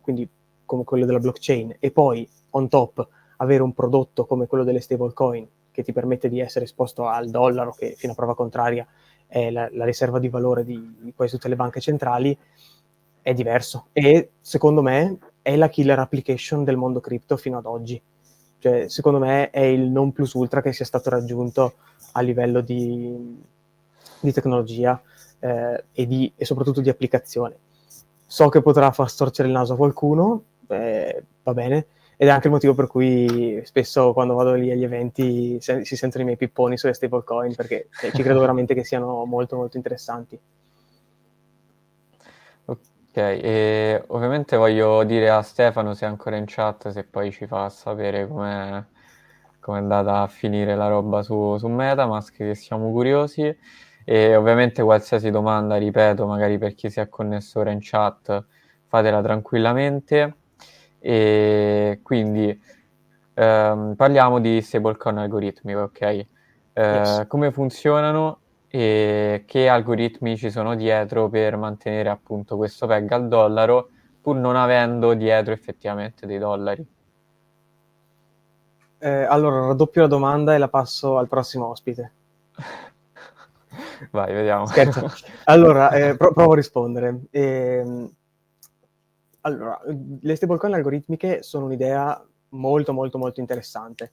[0.02, 0.28] quindi
[0.66, 3.08] come quello della blockchain, e poi on top
[3.38, 7.72] avere un prodotto come quello delle stablecoin che ti permette di essere esposto al dollaro,
[7.72, 8.88] che fino a prova contraria
[9.26, 12.38] è la, la riserva di valore di, di quasi tutte le banche centrali,
[13.22, 13.88] è diverso.
[13.92, 18.00] E secondo me è la killer application del mondo cripto fino ad oggi.
[18.64, 21.74] Cioè, secondo me è il non plus ultra che sia stato raggiunto
[22.14, 23.44] a livello di,
[24.22, 25.02] di tecnologia
[25.40, 27.58] eh, e, di, e, soprattutto di applicazione.
[28.26, 32.48] So che potrà far storcere il naso a qualcuno, eh, va bene, ed è anche
[32.48, 36.38] il motivo per cui spesso quando vado lì agli eventi se, si sentono i miei
[36.38, 40.40] pipponi sulle stablecoin perché cioè, ci credo veramente che siano molto molto interessanti.
[43.16, 47.46] Ok, e ovviamente voglio dire a Stefano se è ancora in chat se poi ci
[47.46, 48.88] fa sapere come
[49.60, 53.56] è andata a finire la roba su, su Metamask, che siamo curiosi.
[54.04, 58.46] E ovviamente qualsiasi domanda, ripeto, magari per chi si è connesso ora in chat,
[58.88, 60.38] fatela tranquillamente.
[61.00, 62.60] E quindi
[63.36, 66.02] ehm, parliamo di stablecoin algoritmico, ok?
[66.02, 66.28] Eh,
[66.74, 67.26] yes.
[67.28, 68.40] Come funzionano
[68.76, 74.56] e che algoritmi ci sono dietro per mantenere appunto questo peg al dollaro pur non
[74.56, 76.84] avendo dietro effettivamente dei dollari.
[78.98, 82.12] Eh, allora, raddoppio la domanda e la passo al prossimo ospite.
[84.10, 84.66] Vai, vediamo.
[84.66, 85.08] Scherzo.
[85.44, 87.20] Allora, eh, pro- provo a rispondere.
[87.30, 88.10] Eh,
[89.42, 89.80] allora,
[90.20, 94.12] le stablecoin algoritmiche sono un'idea molto, molto, molto interessante.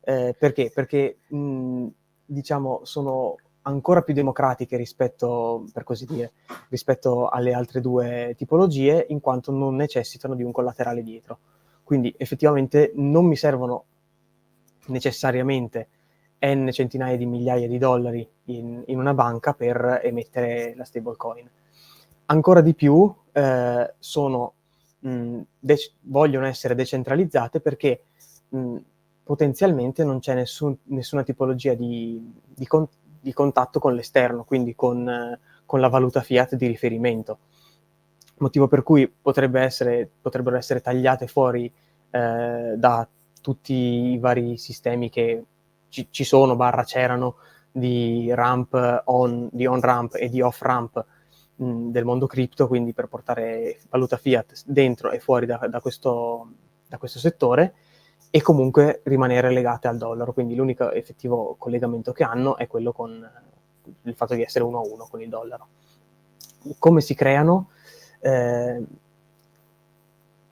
[0.00, 0.70] Eh, perché?
[0.74, 1.86] Perché, mh,
[2.26, 3.36] diciamo, sono
[3.66, 6.32] ancora più democratiche rispetto, per così dire,
[6.68, 11.38] rispetto alle altre due tipologie, in quanto non necessitano di un collaterale dietro.
[11.82, 13.84] Quindi effettivamente non mi servono
[14.86, 15.88] necessariamente
[16.40, 21.50] n centinaia di migliaia di dollari in, in una banca per emettere la stablecoin.
[22.26, 24.52] Ancora di più eh, sono,
[25.00, 28.04] mh, de- vogliono essere decentralizzate perché
[28.48, 28.76] mh,
[29.22, 32.88] potenzialmente non c'è nessun, nessuna tipologia di, di, con-
[33.24, 37.38] di, contatto con l'esterno, quindi con, eh, con, la valuta fiat di riferimento.
[38.38, 41.72] Motivo per cui potrebbe essere, potrebbero essere tagliate fuori
[42.10, 43.08] eh, da
[43.40, 45.44] tutti i vari sistemi che
[45.88, 47.36] ci, ci sono, barra c'erano,
[47.70, 51.04] di ramp on, di on ramp e di off ramp
[51.56, 56.48] mh, del mondo cripto, quindi per portare valuta fiat dentro e fuori da, da, questo,
[56.88, 57.74] da questo settore
[58.36, 60.32] e comunque rimanere legate al dollaro.
[60.32, 63.30] Quindi l'unico effettivo collegamento che hanno è quello con
[64.02, 65.68] il fatto di essere uno a uno con il dollaro.
[66.80, 67.68] Come si creano?
[68.18, 68.82] Eh,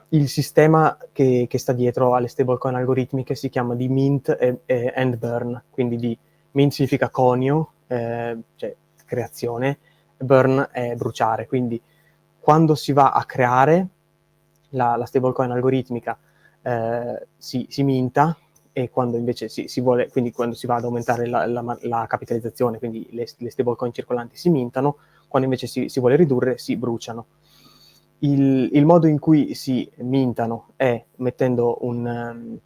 [0.07, 4.93] il sistema che, che, sta dietro alle stablecoin algoritmiche si chiama di mint e, e,
[4.95, 6.17] and burn, quindi di
[6.51, 9.79] mint significa conio, eh, cioè creazione,
[10.15, 11.81] burn è bruciare, quindi
[12.39, 13.87] quando si va a creare
[14.69, 16.17] la, la stablecoin algoritmica
[16.63, 18.35] eh, si, si, minta
[18.71, 22.05] e quando invece si, si, vuole, quindi quando si va ad aumentare la, la, la
[22.07, 24.97] capitalizzazione, quindi le, le stablecoin circolanti si mintano,
[25.27, 27.27] quando invece si, si vuole ridurre si bruciano
[28.23, 32.05] il, il, modo in cui si mintano è mettendo un...
[32.05, 32.59] Um,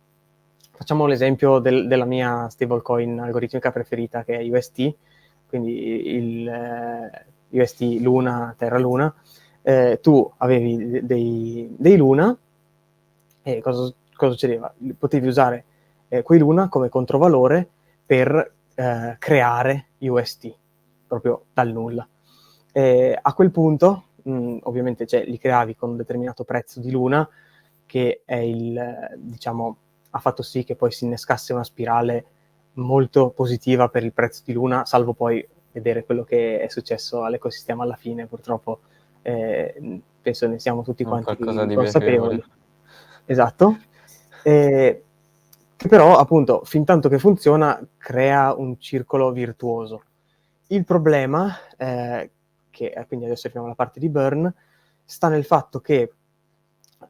[0.72, 4.96] facciamo l'esempio del, della mia stablecoin algoritmica preferita che è UST,
[5.48, 9.14] quindi il eh, UST Luna, Terra Luna.
[9.64, 12.38] Eh, tu avevi dei, dei, Luna
[13.56, 14.74] e cosa, cosa succedeva?
[14.98, 15.64] Potevi usare
[16.10, 17.68] eh, quei Luna come controvalore
[18.06, 20.54] per eh, creare UST,
[21.08, 22.08] proprio dal nulla.
[23.22, 27.28] a quel punto mh, mm, ovviamente cioè, li creavi con un determinato prezzo di luna
[27.86, 29.78] che è il, diciamo,
[30.10, 32.26] ha fatto sì che poi si innescasse una spirale
[32.74, 37.84] molto positiva per il prezzo di luna, salvo poi vedere quello che è successo all'ecosistema
[37.84, 38.80] alla fine, purtroppo
[39.22, 42.44] eh, penso ne siamo tutti quanti consapevoli.
[43.28, 43.78] Esatto.
[44.44, 45.04] Eh,
[45.76, 50.04] che però, appunto, fin tanto che funziona, crea un circolo virtuoso.
[50.68, 52.32] Il problema eh,
[52.70, 54.52] che eh, quindi adesso arriviamo alla parte di Burn,
[55.04, 56.12] sta nel fatto che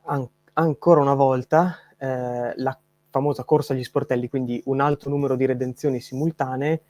[0.05, 2.77] an- ancora una volta eh, la
[3.09, 6.81] famosa corsa agli sportelli, quindi un alto numero di redenzioni simultanee,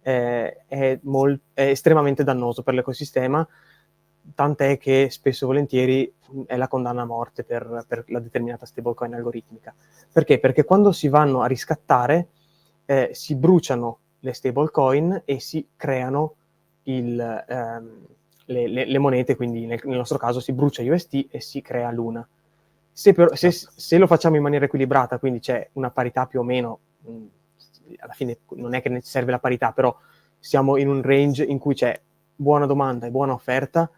[0.00, 3.46] eh, è, mol- è, estremamente dannoso per l'ecosistema,
[4.34, 6.14] tant'è che spesso e volentieri
[6.46, 9.74] è la condanna a morte per, per la determinata stablecoin algoritmica.
[10.12, 10.38] Perché?
[10.38, 12.28] Perché quando si vanno a riscattare
[12.84, 16.34] eh, si bruciano le stablecoin e si creano
[16.84, 18.06] il, ehm,
[18.46, 21.90] le, le, le monete, quindi nel, nel, nostro caso si brucia UST e si crea
[21.90, 22.26] Luna.
[22.92, 23.74] Se, per, se, certo.
[23.76, 27.26] se, lo facciamo in maniera equilibrata, quindi c'è una parità più o meno, mh, mm,
[27.98, 29.94] alla fine non è che ne serve la parità, però
[30.38, 31.98] siamo in un range in cui c'è
[32.34, 33.90] buona domanda e buona offerta,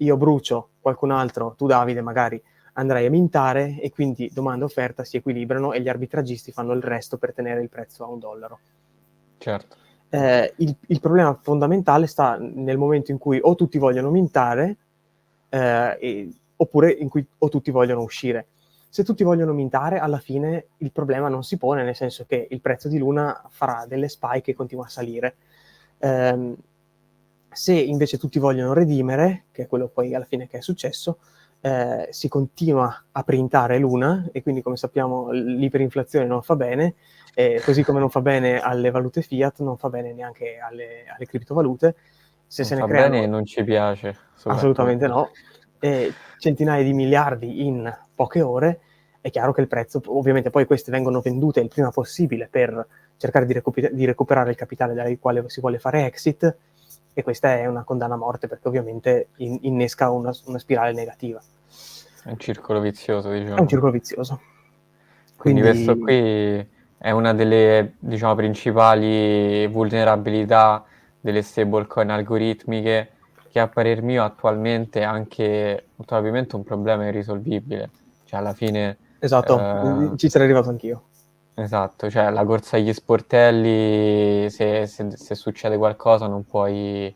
[0.00, 2.42] io brucio qualcun altro, tu Davide magari
[2.74, 6.82] andrai a mintare e quindi domanda e offerta si equilibrano e gli arbitragisti fanno il
[6.82, 8.58] resto per tenere il prezzo a un dollaro.
[9.38, 9.76] Certo
[10.10, 14.76] eh, il, il, problema fondamentale sta nel momento in cui o tutti vogliono mintare
[15.48, 18.48] eh, e, oppure in cui o tutti vogliono uscire.
[18.88, 22.60] Se tutti vogliono mintare, alla fine il problema non si pone, nel senso che il
[22.60, 25.36] prezzo di Luna farà delle spike e continua a salire.
[25.98, 26.54] Eh,
[27.52, 31.18] se invece tutti vogliono redimere, che è quello poi alla fine che è successo,
[31.60, 36.94] eh, si continua a printare Luna e quindi come sappiamo l'iperinflazione non fa bene
[37.34, 41.26] e così come non fa bene alle valute fiat, non fa bene neanche alle, alle
[41.26, 41.94] criptovalute.
[42.46, 44.16] Se non se ne fa creano, bene non ci piace.
[44.44, 45.30] Assolutamente no.
[45.78, 48.80] E centinaia di miliardi in poche ore,
[49.20, 53.44] è chiaro che il prezzo, ovviamente poi queste vengono vendute il prima possibile per cercare
[53.44, 56.56] di, recuper- di recuperare il capitale dal quale si vuole fare exit,
[57.12, 61.40] e questa è una condanna a morte perché ovviamente in- innesca una, una, spirale negativa.
[62.24, 63.56] È un circolo vizioso, diciamo.
[63.56, 64.40] È un circolo vizioso.
[65.36, 70.84] Quindi, Quindi questo qui è una delle diciamo, principali vulnerabilità
[71.18, 73.12] delle stablecoin algoritmiche
[73.50, 77.90] che a parer mio attualmente è anche probabilmente un problema irrisolvibile.
[78.24, 78.96] Cioè alla fine...
[79.18, 81.02] Esatto, eh, ci sarei arrivato anch'io.
[81.54, 87.14] Esatto, cioè la corsa agli sportelli, se, se, se succede qualcosa non puoi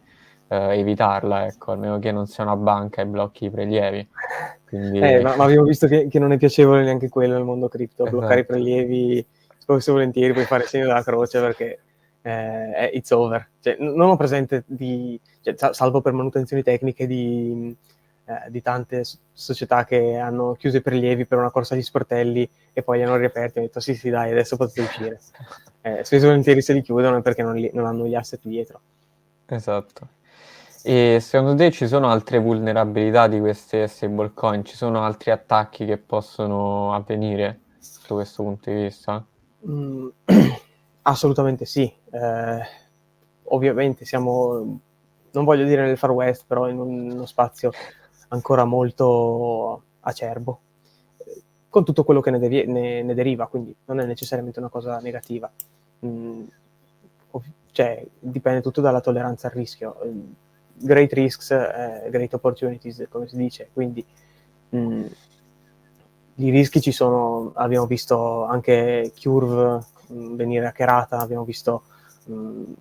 [0.49, 4.07] eh, evitarla, ecco, a meno che non sia una banca e blocchi i prelievi.
[4.67, 4.99] Quindi...
[4.99, 8.03] Eh, ma, ma, abbiamo visto che, che, non è piacevole neanche quello nel mondo cripto,
[8.03, 8.19] esatto.
[8.19, 9.27] bloccare i prelievi,
[9.57, 11.81] spesso e volentieri puoi fare il segno della croce perché
[12.23, 13.49] eh, it's over.
[13.61, 17.75] Cioè, non ho presente di, cioè, salvo per manutenzioni tecniche di,
[18.27, 22.83] eh, di, tante società che hanno chiuso i prelievi per una corsa agli sportelli e
[22.83, 25.21] poi li hanno riaperti e hanno detto sì sì dai adesso potete uscire.
[25.85, 28.41] Eh, spesso e volentieri se li chiudono è perché non, li, non hanno gli asset
[28.43, 28.81] dietro.
[29.45, 30.09] Esatto.
[30.83, 34.65] E secondo te ci sono altre vulnerabilità di queste stablecoin?
[34.65, 37.61] Ci sono altri attacchi che possono avvenire
[38.07, 39.23] da questo punto di vista?
[39.67, 40.09] Mm,
[41.03, 41.91] assolutamente sì.
[42.11, 42.61] Eh,
[43.45, 44.81] ovviamente siamo,
[45.31, 47.71] non voglio dire nel Far West, però in uno spazio
[48.35, 50.61] ancora molto acerbo,
[51.69, 54.99] con tutto quello che ne, devi- ne, ne deriva, quindi non è necessariamente una cosa
[54.99, 55.51] negativa.
[56.05, 56.43] Mm,
[57.73, 59.97] cioè, dipende tutto dalla tolleranza al rischio.
[60.77, 64.05] Great risks, eh, great opportunities, come si dice, quindi
[64.77, 65.07] mm,
[66.37, 71.83] i rischi ci sono, abbiamo visto anche Curve mh, mm, venire hackerata, abbiamo visto
[72.27, 72.73] mh, mm,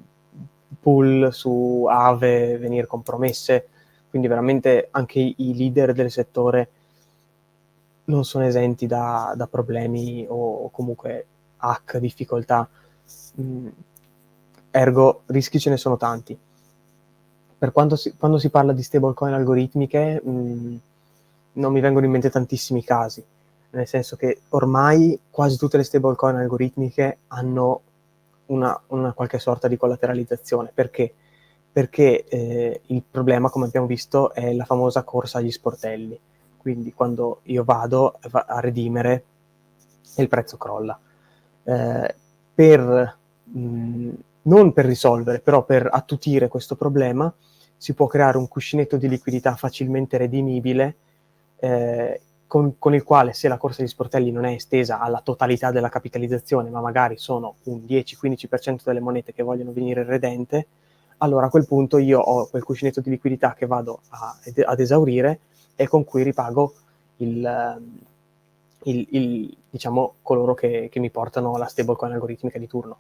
[0.79, 3.69] pool su Ave venire compromesse,
[4.13, 6.69] quindi veramente anche i leader del settore
[8.05, 11.25] non sono esenti da, da problemi o, comunque
[11.57, 12.69] hack, difficoltà.
[14.69, 16.37] ergo, rischi ce ne sono tanti
[17.57, 20.75] per quando si, quando si parla di stablecoin algoritmiche mm,
[21.53, 23.23] non mi vengono in mente tantissimi casi,
[23.71, 27.81] nel senso che ormai quasi tutte le stablecoin algoritmiche hanno
[28.47, 30.69] una, una, qualche sorta di collateralizzazione.
[30.71, 31.13] Perché?
[31.73, 36.17] Perché eh, il problema, come abbiamo visto, è la famosa corsa agli sportelli.
[36.55, 39.23] Quindi quando io vado a redimere
[40.17, 40.97] il prezzo crolla.
[41.63, 42.15] Eh,
[42.53, 44.09] per, mh,
[44.43, 47.33] non per risolvere, però per attutire questo problema,
[47.75, 50.95] si può creare un cuscinetto di liquidità facilmente redimibile
[51.57, 55.71] eh, con, con, il quale se la corsa di sportelli non è estesa alla totalità
[55.71, 60.67] della capitalizzazione, ma magari sono un 10-15% delle monete che vogliono venire redente,
[61.23, 65.39] allora a quel punto io ho quel cuscinetto di liquidità che vado a, ad esaurire
[65.75, 66.73] e con cui ripago
[67.17, 67.81] il,
[68.83, 72.97] il, il, diciamo, coloro che, che mi portano la stablecoin algoritmica di turno.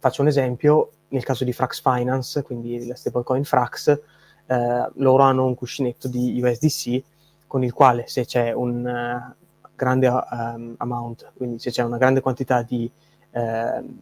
[0.00, 4.00] Faccio un esempio, nel caso di Frax Finance, quindi la stablecoin Frax,
[4.46, 7.02] eh, loro hanno un cuscinetto di USDC
[7.46, 9.34] con il quale se c'è un uh,
[9.76, 12.90] grande um, amount, quindi se c'è una grande quantità di,
[13.30, 13.98] uh,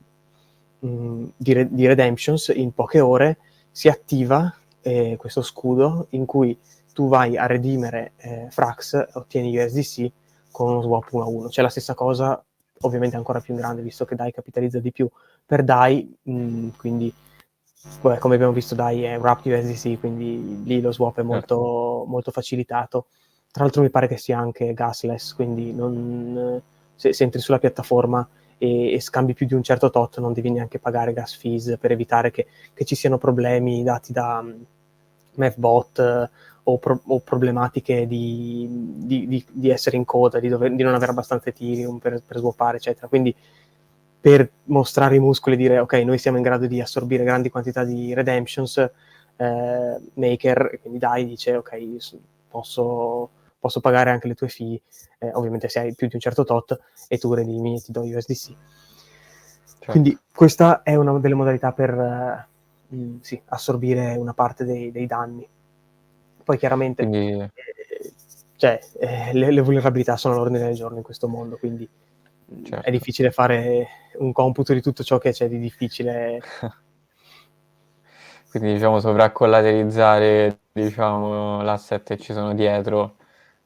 [0.82, 3.38] di, re- di, redemptions in poche ore,
[3.70, 6.58] si attiva eh, questo scudo in cui
[6.92, 10.10] tu vai a redimere eh, Frax, ottieni USDC
[10.50, 11.48] con uno swap 1 a 1.
[11.48, 12.42] C'è la stessa cosa
[12.80, 15.08] ovviamente ancora più grande, visto che DAI capitalizza di più
[15.46, 17.12] per DAI, mh, mm, quindi
[18.00, 22.04] beh, come abbiamo visto DAI è Wrapped USDC, quindi lì lo swap è molto, certo.
[22.08, 23.06] molto facilitato.
[23.52, 26.60] Tra l'altro mi pare che sia anche gasless, quindi non,
[26.96, 28.26] se, se, entri sulla piattaforma
[28.62, 31.90] e, e, scambi più di un certo tot non devi neanche pagare gas fees per
[31.90, 34.62] evitare che, che ci siano problemi dati da um, mm,
[35.34, 36.30] Mavbot
[36.62, 41.10] o, pro- o problematiche di, di, di, di, essere in coda, di, dover, non avere
[41.10, 43.08] abbastanza Ethereum per, per swappare, eccetera.
[43.08, 43.34] Quindi
[44.20, 47.82] per mostrare i muscoli e dire ok, noi siamo in grado di assorbire grandi quantità
[47.82, 51.96] di redemptions, eh, Maker, quindi DAI dice ok,
[52.48, 53.30] posso,
[53.62, 54.82] posso, pagare anche le tue fee,
[55.18, 58.02] eh, ovviamente se hai più di un certo tot, e tu redimi e ti do
[58.02, 58.56] USDC.
[59.82, 59.90] Certo.
[59.90, 65.48] Quindi questa è una delle modalità per eh, sì, assorbire una parte dei, dei danni.
[66.44, 67.40] Poi chiaramente quindi...
[67.40, 67.50] eh,
[68.56, 71.88] cioè, eh, le, le, vulnerabilità sono all'ordine del giorno in questo mondo, quindi
[72.52, 72.86] mm, certo.
[72.86, 73.86] è difficile fare
[74.18, 76.40] un computo di tutto ciò che c'è di difficile.
[78.52, 83.16] quindi diciamo sovraccollaterizzare diciamo, l'asset che ci sono dietro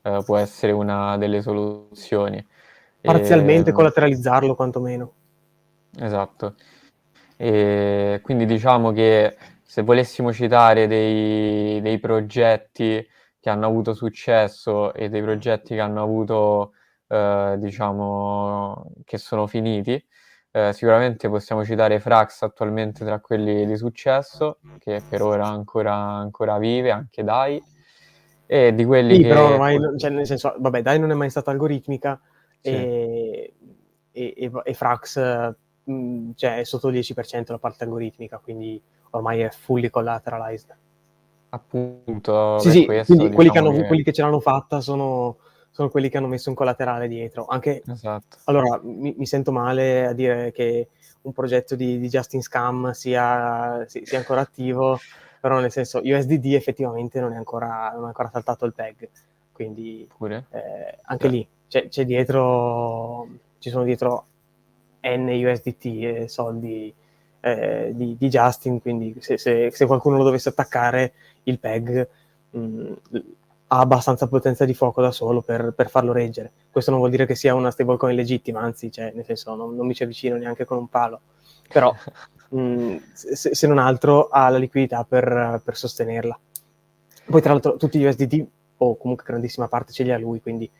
[0.06, 2.44] eh, può essere una delle soluzioni.
[3.00, 3.72] Parzialmente e...
[3.72, 5.12] collateralizzarlo quantomeno.
[5.98, 6.54] Esatto.
[7.36, 13.06] E quindi diciamo che se volessimo citare dei, dei, progetti
[13.40, 16.72] che hanno avuto successo e dei progetti che hanno avuto,
[17.08, 20.02] eh, diciamo, che sono finiti,
[20.52, 26.58] eh, sicuramente possiamo citare Frax attualmente tra quelli di successo, che per ora ancora, ancora
[26.58, 27.62] vive, anche Dai,
[28.46, 29.28] e di quelli sì, che...
[29.28, 32.20] però ormai, cioè, nel senso, vabbè, Dai non è mai stata algoritmica
[32.60, 32.70] sì.
[32.70, 33.54] e,
[34.12, 38.80] e, e, Frax mh, cioè, è sotto il 10% la parte algoritmica, quindi
[39.10, 40.76] ormai è fully collateralized.
[41.48, 43.86] Appunto, sì, sì, questo, quindi diciamo quelli, che hanno, che...
[43.86, 45.38] quelli, che ce l'hanno fatta sono,
[45.70, 47.46] sono, quelli che hanno messo un collaterale dietro.
[47.46, 48.38] Anche, esatto.
[48.44, 50.88] Allora, mi, mi, sento male a dire che
[51.22, 54.98] un progetto di, di Justin Scam sia, sia, ancora attivo,
[55.46, 59.08] però nel senso USDD effettivamente non è ancora, non è ancora saltato il peg,
[59.52, 60.08] quindi
[60.50, 61.32] eh, anche sì.
[61.32, 63.28] lì c'è, c'è, dietro,
[63.60, 64.26] ci sono dietro
[65.02, 66.92] N USDT e soldi
[67.38, 71.12] eh, di, di, Justin, quindi se, se, se, qualcuno lo dovesse attaccare
[71.44, 72.08] il PEG
[72.50, 72.92] mh, mm,
[73.68, 76.50] ha abbastanza potenza di fuoco da solo per, per, farlo reggere.
[76.72, 79.86] Questo non vuol dire che sia una stablecoin legittima, anzi, cioè, nel senso, non, non
[79.86, 81.20] mi ci avvicino neanche con un palo,
[81.68, 81.94] però
[82.50, 86.38] mh, mm, se, se, non altro ha la liquidità per, per, sostenerla.
[87.26, 88.46] Poi tra l'altro tutti gli USDT,
[88.78, 90.70] o comunque grandissima parte ce li ha lui, quindi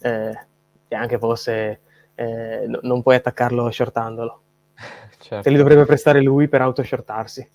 [0.00, 0.46] eh,
[0.88, 1.80] anche fosse
[2.14, 4.40] eh, no, non puoi attaccarlo shortandolo.
[5.22, 5.44] Certo.
[5.44, 7.48] Te li dovrebbe prestare lui per autoshortarsi.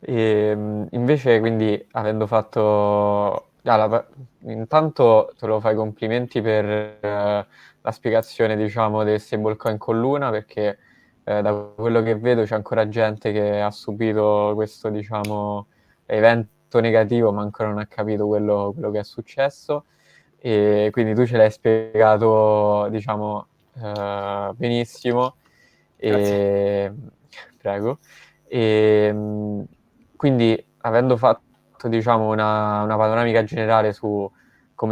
[0.00, 0.12] e,
[0.52, 3.52] ehm, invece, quindi, avendo fatto...
[3.62, 4.06] Ah,
[4.42, 10.78] intanto te lo fai complimenti per uh, la spiegazione, diciamo, del stablecoin con Luna, perché
[11.26, 15.66] uh, da quello che vedo c'è ancora gente che ha subito questo, diciamo,
[16.06, 19.84] evento negativo, ma ancora non ha capito quello, quello che è successo
[20.38, 25.36] e quindi tu ce l'hai spiegato, diciamo, uh, benissimo.
[25.96, 26.92] E...
[27.58, 27.98] Prego.
[28.46, 29.12] E,
[30.14, 34.30] quindi, avendo fatto, diciamo, una, una panoramica generale su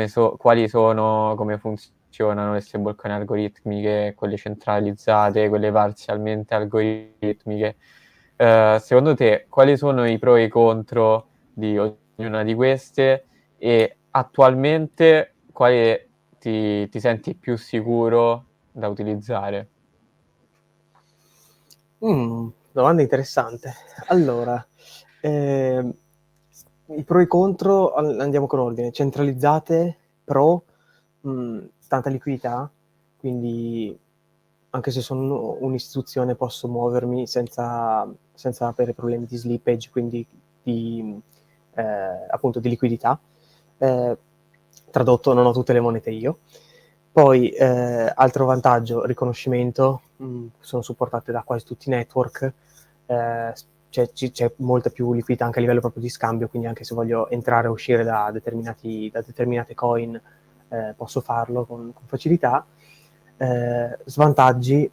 [0.07, 7.77] so, quali sono, come funzionano le stablecoin algoritmiche, quelle centralizzate, quelle parzialmente algoritmiche,
[8.37, 13.25] uh, secondo te quali sono i pro e i contro di ognuna di queste
[13.59, 16.09] e attualmente quale
[16.39, 19.69] ti, ti senti più sicuro da utilizzare?
[22.05, 23.73] Mm, domanda interessante.
[24.09, 24.65] Allora,
[25.21, 25.95] eh,
[26.87, 28.93] i pro e i contro, andiamo con ordine.
[28.93, 30.65] Centralizzate, pro,
[31.25, 31.59] mh,
[31.89, 32.71] tanta liquidità,
[33.19, 33.97] quindi
[34.71, 40.27] anche se sono un'istituzione posso muovermi senza, senza avere problemi di slippage, quindi
[40.63, 41.21] di,
[41.75, 41.83] eh,
[42.29, 43.19] appunto di liquidità.
[43.79, 44.19] Eh,
[44.91, 46.39] tradotto non ho tutte le monete io.
[47.13, 52.53] Poi, eh, altro vantaggio, riconoscimento, mh, sono supportate da quasi tutti i network,
[53.07, 53.53] eh,
[53.91, 57.29] c'è, c'è, molta più liquidità anche a livello proprio di scambio, quindi anche se voglio
[57.31, 60.21] entrare o uscire da, da determinate coin
[60.75, 62.67] eh, posso farlo con, con facilità.
[63.37, 64.91] Eh, svantaggi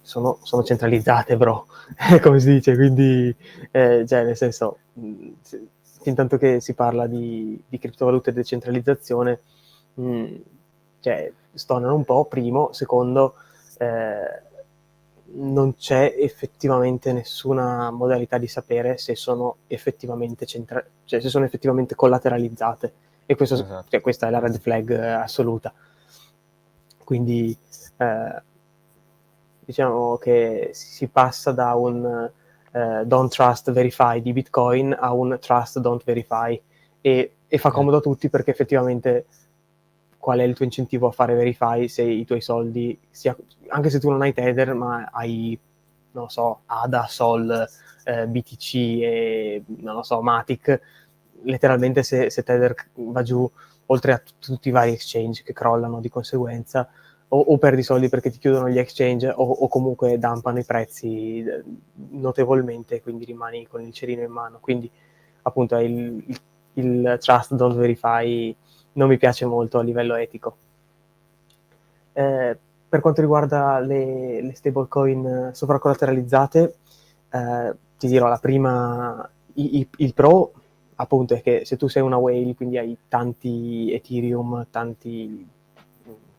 [0.00, 1.66] sono, sono, centralizzate, bro,
[2.22, 3.34] come si dice, quindi,
[3.70, 5.28] eh, cioè, nel senso, mh,
[6.00, 9.40] fin tanto che si parla di, di criptovalute e decentralizzazione,
[9.94, 10.34] mh,
[11.00, 13.34] cioè, stonano un po', primo, secondo,
[13.78, 14.46] eh,
[15.30, 21.94] non c'è effettivamente nessuna modalità di sapere se sono effettivamente, centra- cioè, se sono effettivamente
[21.94, 22.92] collateralizzate.
[23.30, 23.90] E questo, esatto.
[23.90, 25.70] cioè, questa è la red flag eh, assoluta.
[27.04, 27.54] Quindi
[27.98, 28.42] eh,
[29.66, 32.30] diciamo che si passa da un
[32.72, 36.58] eh, don't trust verify di Bitcoin a un trust don't verify
[37.02, 39.26] e, e fa comodo a tutti perché effettivamente
[40.16, 43.36] qual è il tuo incentivo a fare verify se i tuoi soldi, sia,
[43.68, 45.58] anche se tu non hai Tether ma hai,
[46.12, 47.68] non lo so, ADA, Sol,
[48.04, 50.80] eh, BTC e, non lo so, Matic,
[51.42, 53.50] letteralmente se, se Tether va giù,
[53.86, 56.88] oltre a t- tutti i vari exchange che crollano di conseguenza,
[57.28, 61.44] o, o, perdi soldi perché ti chiudono gli exchange o, o, comunque dampano i prezzi
[61.44, 61.62] eh,
[62.10, 64.58] notevolmente, quindi rimani con il cerino in mano.
[64.60, 64.90] Quindi
[65.42, 66.40] appunto il, il,
[66.74, 68.54] il trust don't verify
[68.92, 70.56] non mi piace molto a livello etico.
[72.12, 72.58] Eh,
[72.88, 76.76] per quanto riguarda le, le stablecoin sovracollateralizzate,
[77.30, 80.52] eh, ti dirò la prima, i, i, il pro
[81.00, 85.46] appunto è che se tu sei una whale, quindi hai tanti Ethereum, tanti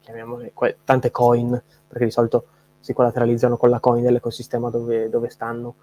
[0.02, 0.52] chiamiamole,
[0.84, 2.46] tante coin, perché di solito
[2.80, 5.76] si collateralizzano con la coin dell'ecosistema dove, dove stanno.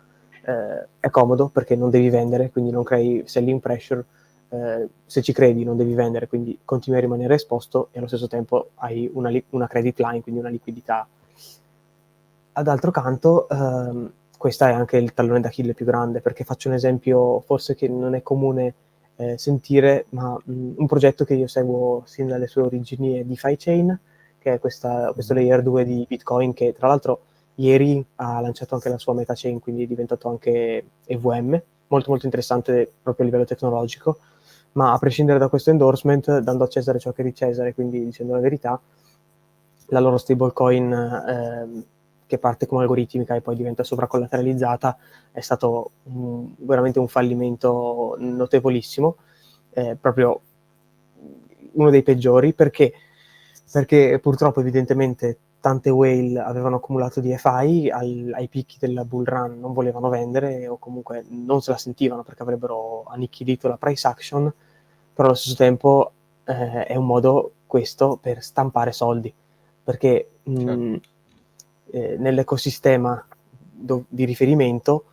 [0.43, 4.05] Eh, è comodo perché non devi vendere, quindi non crei selling pressure.
[4.49, 8.29] Eh, se ci credi non devi vendere, quindi continui a rimanere esposto e allo stesso
[8.29, 11.07] tempo hai una, li- una credit line, quindi una liquidità.
[12.53, 16.75] Ad altro canto, ehm, questo è anche il tallone d'Achille più grande, perché faccio un
[16.75, 18.75] esempio forse che non è comune
[19.17, 23.57] eh, sentire, ma mh, un progetto che io seguo sin dalle sue origini è DeFi
[23.57, 23.99] Chain,
[24.39, 27.23] che è questa, questo layer 2 di Bitcoin che tra l'altro
[27.57, 32.27] ieri ha lanciato anche la sua meta chain, quindi è diventato anche EVM, molto molto
[32.27, 34.19] interessante proprio a livello tecnologico,
[34.73, 38.05] ma a prescindere da questo endorsement, dando a Cesare ciò che è di Cesare, quindi
[38.05, 38.81] dicendo la verità,
[39.89, 41.85] la loro stablecoin eh,
[42.27, 44.97] che parte come algoritmica e poi diventa sovracollateralizzata
[45.33, 49.17] è stato un, veramente un fallimento notevolissimo,
[49.71, 50.41] eh, proprio
[51.73, 52.93] uno dei peggiori perché,
[53.71, 59.73] perché purtroppo evidentemente tante whale avevano accumulato DFI al, ai picchi della bull run non
[59.73, 64.53] volevano vendere o comunque non se la sentivano perché avrebbero annichilito la price action,
[65.13, 66.13] però allo stesso tempo
[66.45, 69.33] eh, è un modo questo per stampare soldi
[69.83, 70.73] perché certo.
[70.73, 71.01] mh,
[71.91, 73.25] eh, nell'ecosistema
[73.59, 75.05] do- di riferimento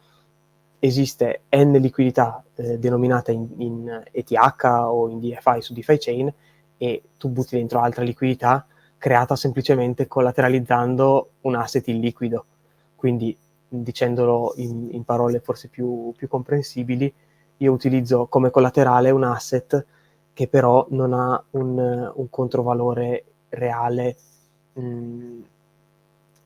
[0.79, 6.33] esiste n liquidità eh, denominata in, in, ETH o in DFI su DeFi Chain
[6.77, 8.65] e tu butti dentro altra liquidità
[8.97, 12.45] creata semplicemente collateralizzando un asset illiquido.
[12.95, 17.13] Quindi, dicendolo in, in parole forse più, più, comprensibili,
[17.57, 19.85] io utilizzo come collaterale un asset
[20.33, 24.15] che però non ha un, un controvalore reale
[24.73, 25.39] mh,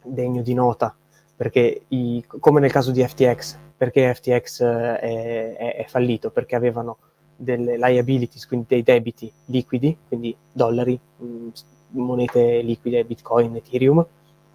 [0.08, 0.96] degno di nota,
[1.36, 6.32] perché i, come nel caso di FTX, perché FTX eh, è, è, è, fallito?
[6.32, 6.98] Perché avevano
[7.36, 11.48] delle liabilities, quindi dei debiti liquidi, quindi dollari, mh,
[11.92, 14.06] monete liquide, Bitcoin, Ethereum,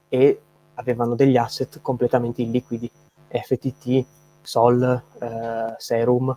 [0.08, 0.40] e
[0.74, 2.90] avevano degli asset completamente illiquidi,
[3.28, 4.04] FTT,
[4.42, 6.36] Sol, eh, Serum.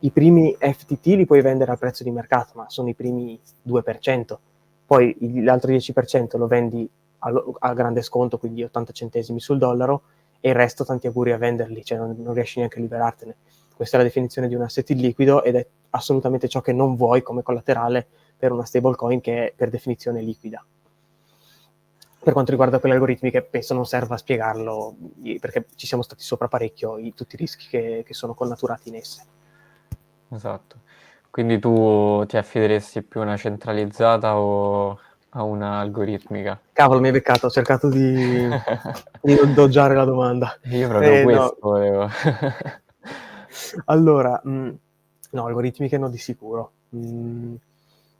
[0.00, 4.38] I primi FTT li puoi vendere al prezzo di mercato, ma sono i primi 2%.
[4.84, 6.88] Poi l'altro 10% lo vendi
[7.58, 10.02] a, grande sconto, quindi 80 centesimi sul dollaro,
[10.40, 13.36] e il resto tanti auguri a venderli, cioè non, non riesci neanche a liberartene.
[13.74, 17.22] Questa è la definizione di un asset illiquido ed è assolutamente ciò che non vuoi
[17.22, 18.06] come collaterale
[18.36, 20.64] per una stablecoin che è per definizione liquida.
[22.22, 24.94] Per quanto riguarda quelle algoritmiche, penso non serva a spiegarlo,
[25.40, 28.96] perché ci siamo stati sopra parecchio i, tutti i rischi che, che sono connaturati in
[28.96, 29.24] esse.
[30.28, 30.76] Esatto.
[31.30, 34.98] Quindi tu ti affideresti più a una centralizzata o
[35.34, 36.60] a una algoritmica?
[36.72, 38.48] Cavolo, mi hai beccato, ho cercato di,
[39.22, 40.58] di doggiare la domanda.
[40.64, 41.70] Io proprio eh, questo no.
[41.70, 42.08] volevo.
[43.86, 44.70] allora, mh, mm,
[45.30, 46.72] no, algoritmiche no di sicuro.
[46.90, 47.54] Mh, mm,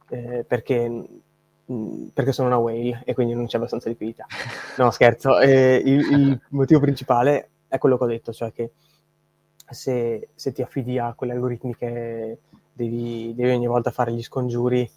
[0.09, 1.05] eh, perché, mh,
[1.73, 4.27] mm, perché, sono una whale e quindi non c'è abbastanza liquidità.
[4.79, 5.39] No, scherzo.
[5.39, 8.73] Eh, il, il, motivo principale è quello che ho detto, cioè che
[9.69, 12.39] se, se ti affidi a quelle algoritmiche
[12.73, 14.91] devi, devi, ogni volta fare gli scongiuri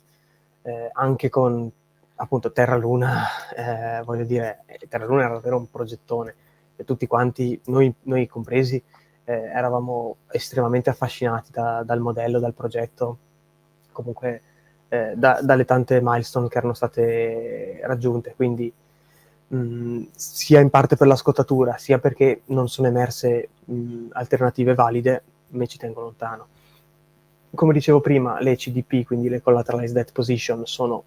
[0.61, 1.69] eh, anche con
[2.15, 3.23] appunto Terra Luna,
[3.55, 6.35] eh, voglio dire, Terra Luna era davvero un progettone
[6.75, 8.81] e tutti quanti, noi, noi compresi,
[9.25, 13.17] eh, eravamo estremamente affascinati da, dal modello, dal progetto,
[13.91, 14.41] comunque
[14.89, 18.71] eh, da, dalle tante milestone che erano state raggiunte, quindi
[19.47, 24.73] mh, mm, sia in parte per la scottatura, sia perché non sono emerse mh, alternative
[24.73, 26.47] valide, me ci tengo lontano.
[27.53, 31.03] Come dicevo prima, le CDP, quindi le Collateralized Debt Position, sono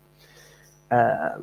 [0.89, 1.43] eh,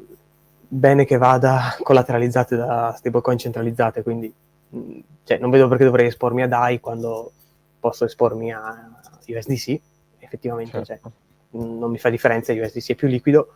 [0.68, 4.34] bene che vada collateralizzate da stablecoin centralizzate, quindi
[4.70, 7.32] mh, cioè, non vedo perché dovrei espormi a DAI quando
[7.80, 8.90] posso espormi a
[9.28, 9.80] USDC,
[10.20, 11.12] effettivamente certo.
[11.52, 13.54] cioè, non mi fa differenza, USDC è più liquido.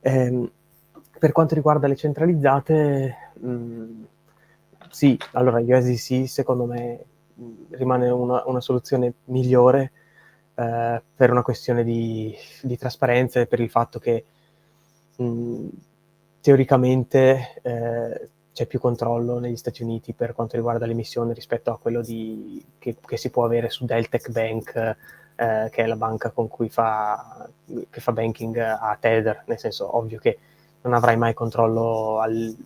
[0.00, 0.50] Eh,
[1.18, 3.84] per quanto riguarda le centralizzate, mh,
[4.90, 7.04] sì, allora USDC secondo me
[7.70, 9.92] rimane una, una soluzione migliore
[10.54, 14.24] eh, per una questione di, di, trasparenza e per il fatto che
[15.16, 15.68] mh,
[16.40, 22.00] teoricamente eh, c'è più controllo negli Stati Uniti per quanto riguarda l'emissione rispetto a quello
[22.00, 24.76] di, che, che, si può avere su Deltec Bank,
[25.36, 27.48] eh, che è la banca con cui fa,
[27.90, 30.38] che fa banking a Tether, nel senso ovvio che
[30.82, 32.56] non avrai mai controllo al,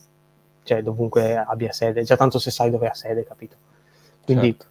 [0.63, 3.57] cioè, dovunque abbia sede, già tanto se sai dove ha sede, capito?
[4.25, 4.67] Quindi certo.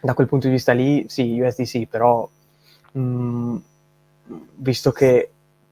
[0.00, 2.26] da quel punto di vista lì, sì, USDC, però
[2.92, 3.56] mh,
[4.56, 5.30] visto che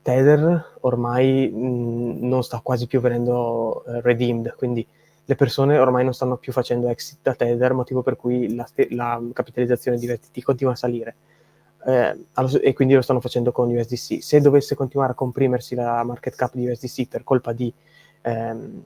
[0.08, 4.86] Tether ormai mh, non sta quasi più venendo uh, redeemed, quindi
[5.22, 9.20] le persone ormai non stanno più facendo exit da Tether, motivo per cui la, la
[9.34, 11.16] capitalizzazione di USDT continua a salire.
[11.84, 12.24] Eh,
[12.62, 14.22] e quindi lo stanno facendo con USDC.
[14.22, 17.70] Se dovesse continuare a comprimersi la market cap di USDC per colpa di,
[18.22, 18.82] ehm,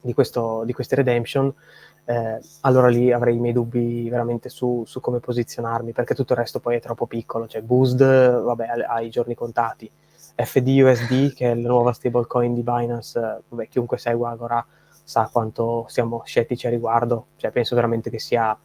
[0.00, 1.54] di, questo, di queste redemption,
[2.04, 6.40] eh, allora lì avrei i miei dubbi veramente su, su, come posizionarmi, perché tutto il
[6.40, 7.46] resto poi è troppo piccolo.
[7.46, 9.88] Cioè, Boost, vabbè, ha i giorni contati.
[10.34, 14.64] FDUSD, che è la nuova stablecoin di Binance, vabbè, chiunque segua Agora
[15.04, 18.56] sa quanto siamo scettici a riguardo, cioè penso veramente che sia...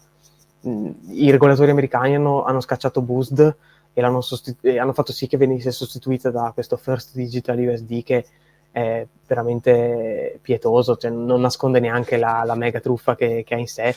[0.61, 3.55] Mh, I regolatori americani hanno, hanno scacciato Boost
[3.93, 8.25] e, sostitu- e, hanno fatto sì che venisse sostituita da questo First Digital USD che
[8.71, 13.67] è veramente pietoso, cioè non nasconde neanche la, la mega truffa che, che ha in
[13.67, 13.95] sé.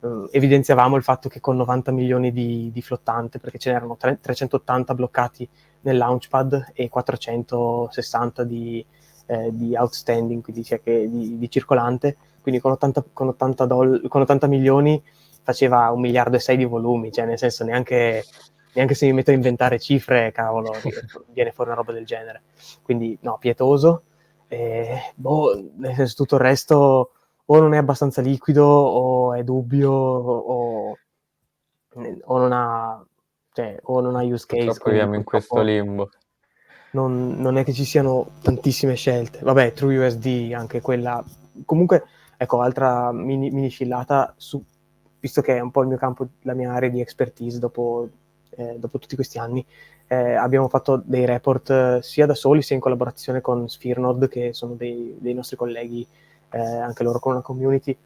[0.00, 4.18] Uh, evidenziavamo il fatto che con 90 milioni di, di flottante, perché ce n'erano tre,
[4.20, 5.48] 380 bloccati
[5.86, 8.84] nel Launchpad e 460 di,
[9.26, 14.08] eh, di outstanding, quindi cioè che, di, di, circolante, quindi con 80, con, 80 doll-
[14.08, 15.02] con 80 milioni
[15.42, 18.24] faceva un miliardo e sei di volumi, cioè nel senso neanche,
[18.74, 20.74] neanche se mi metto a inventare cifre, cavolo,
[21.32, 22.42] viene fuori una roba del genere.
[22.82, 24.02] Quindi no, pietoso.
[24.48, 27.10] E, boh, nel senso tutto il resto
[27.44, 30.98] o non è abbastanza liquido o è dubbio o,
[32.24, 33.05] o non ha
[33.56, 34.66] cioè, o non ha use case.
[34.66, 36.10] Purtroppo viviamo in questo limbo.
[36.90, 39.38] Non, non, è che ci siano tantissime scelte.
[39.42, 41.24] Vabbè, TrueUSD, anche quella.
[41.64, 42.04] Comunque,
[42.36, 44.62] ecco, altra mini, mini scillata, su,
[45.18, 48.10] visto che è un po' il mio campo, la mia area di expertise dopo,
[48.50, 49.64] eh, dopo tutti questi anni,
[50.06, 54.52] eh, abbiamo fatto dei report eh, sia da soli sia in collaborazione con Spherenode, che
[54.52, 56.06] sono dei, dei nostri colleghi,
[56.50, 57.96] eh, anche loro con una community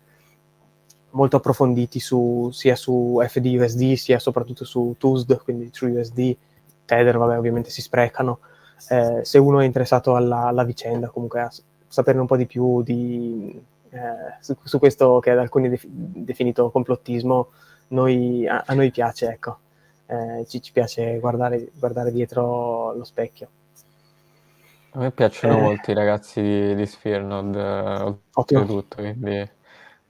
[1.11, 6.37] molto approfonditi su, sia su FDUSD sia soprattutto su TUSD, quindi TrueUSD,
[6.85, 8.41] Tether, vabbè, ovviamente si sprecano.
[8.89, 11.51] Eh, se uno è interessato alla, alla, vicenda, comunque a
[11.87, 13.99] saperne un po' di più di, eh,
[14.41, 17.49] su, su, questo che da alcuni def- definito complottismo,
[17.89, 19.59] noi, a, a, noi piace, ecco.
[20.07, 23.49] Eh, ci, ci, piace guardare, guardare, dietro lo specchio.
[24.93, 25.61] A me piacciono eh.
[25.61, 29.49] molto i ragazzi di, di Spherenode, eh, oltretutto, quindi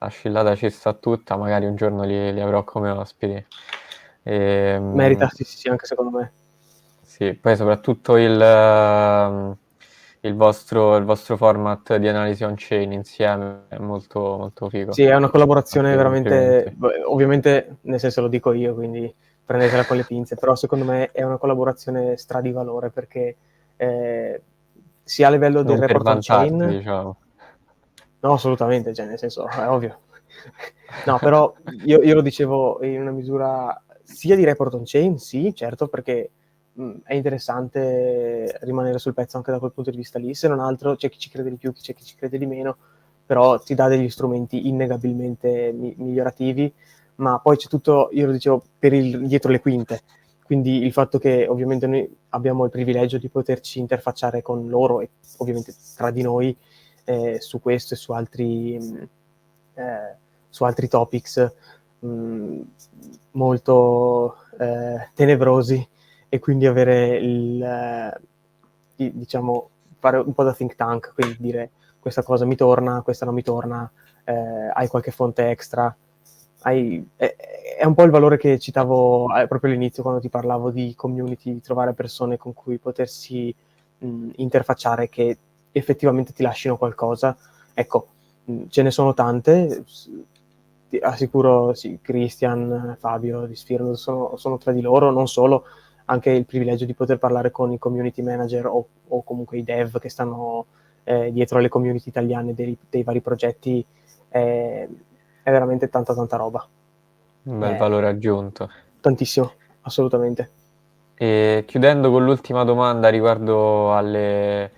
[0.03, 3.45] la scillata ci sta tutta, magari un giorno li, li avrò come ospiti.
[4.23, 6.33] E, ehm, Merita, sì, sì, anche secondo me.
[7.03, 9.57] Sì, poi soprattutto il, ehm,
[10.21, 14.93] il, vostro, il vostro format di analisi on-chain insieme è molto, molto figo.
[14.93, 16.75] Sì, è una collaborazione veramente,
[17.05, 19.13] ovviamente nel senso lo dico io, quindi
[19.45, 23.37] prendetela con le pinze, però secondo me è una collaborazione stra di valore perché
[23.77, 24.41] eh,
[25.03, 26.69] sia a livello del report on-chain...
[26.69, 27.17] Diciamo
[28.21, 29.99] No, assolutamente, cioè, nel senso, è ovvio.
[31.07, 31.55] No, però
[31.85, 36.31] io, io, lo dicevo in una misura sia di report on chain, sì, certo, perché
[36.73, 40.61] mh, è interessante rimanere sul pezzo anche da quel punto di vista lì, se non
[40.61, 42.77] altro c'è chi ci crede di più, c'è chi ci crede di meno,
[43.25, 46.73] però ti dà degli strumenti innegabilmente mi- migliorativi,
[47.17, 50.03] ma poi c'è tutto, io lo dicevo, per il, dietro le quinte,
[50.45, 55.11] quindi il fatto che ovviamente noi abbiamo il privilegio di poterci interfacciare con loro e
[55.39, 56.57] ovviamente tra di noi,
[57.05, 58.97] eh, su questo e su altri, mm,
[59.75, 60.17] eh,
[60.49, 61.53] su altri topics
[62.01, 62.61] mh, mm,
[63.33, 65.89] molto eh, tenebrosi
[66.29, 68.21] e quindi avere il, eh,
[69.13, 71.71] diciamo, fare un po' da think tank, quindi dire
[72.01, 73.91] questa cosa mi torna, questa non mi torna,
[74.25, 75.95] eh, hai qualche fonte extra,
[76.63, 77.35] hai, è,
[77.79, 81.61] è, un po' il valore che citavo proprio all'inizio quando ti parlavo di community, di
[81.61, 83.55] trovare persone con cui potersi
[83.99, 85.39] mh, interfacciare che
[85.73, 87.37] effettivamente ti lasciano qualcosa.
[87.75, 88.09] Ecco,
[88.51, 89.85] mm, ce ne sono tante,
[90.89, 95.65] ti assicuro sì, Christian, Fabio di Sphere sono, sono, tra di loro, non solo,
[96.07, 99.99] anche il privilegio di poter parlare con i community manager o, o comunque i dev
[100.01, 100.67] che stanno
[101.05, 103.85] eh, dietro alle community italiane dei, dei vari progetti,
[104.29, 104.89] eh,
[105.43, 106.67] è veramente tanta tanta roba.
[107.45, 108.69] Un bel eh, valore aggiunto.
[109.01, 109.53] Tantissimo,
[109.83, 110.51] assolutamente.
[111.15, 114.73] E chiudendo con l'ultima domanda riguardo alle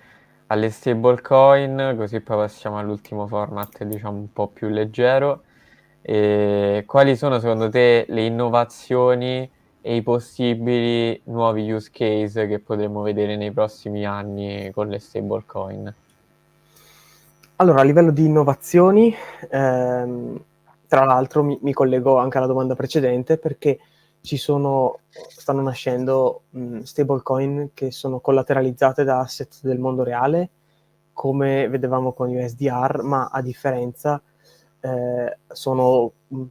[0.53, 5.43] alle stablecoin, così poi passiamo all'ultimo format, diciamo un po' più leggero.
[6.01, 9.49] E quali sono secondo te le innovazioni
[9.81, 15.93] e i possibili nuovi use case che potremo vedere nei prossimi anni con le stablecoin?
[17.57, 19.13] Allora, a livello di innovazioni,
[19.49, 20.39] ehm,
[20.87, 23.79] tra l'altro mi, mi, collego anche alla domanda precedente perché
[24.23, 30.49] ci sono, stanno nascendo mh, stablecoin che sono collateralizzate da asset del mondo reale,
[31.11, 34.21] come vedevamo con USDR, ma a differenza
[34.79, 36.43] eh, sono mh,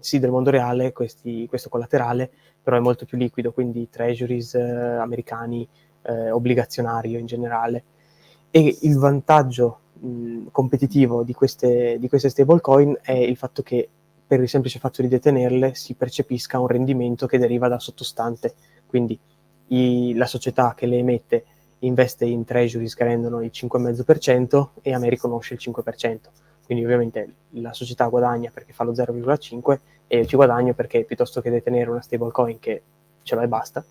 [0.00, 2.28] sì del mondo reale questi, questo collaterale,
[2.60, 5.66] però è molto più liquido, quindi treasuries eh, americani,
[6.02, 7.84] eh, obbligazionario in generale.
[8.50, 13.90] E il vantaggio mh, competitivo di queste, di queste stablecoin è il fatto che
[14.26, 18.54] per il semplice fatto di detenerle si percepisca un rendimento che deriva dal sottostante.
[18.86, 19.18] Quindi
[19.68, 21.44] i, la società che le emette
[21.80, 26.18] investe in treasuries che rendono il 5,5% e a me riconosce il 5%.
[26.64, 31.40] Quindi ovviamente la società guadagna perché fa lo 0,5% e io ci guadagno perché piuttosto
[31.40, 32.82] che detenere una stablecoin che
[33.22, 33.84] ce l'ho e basta,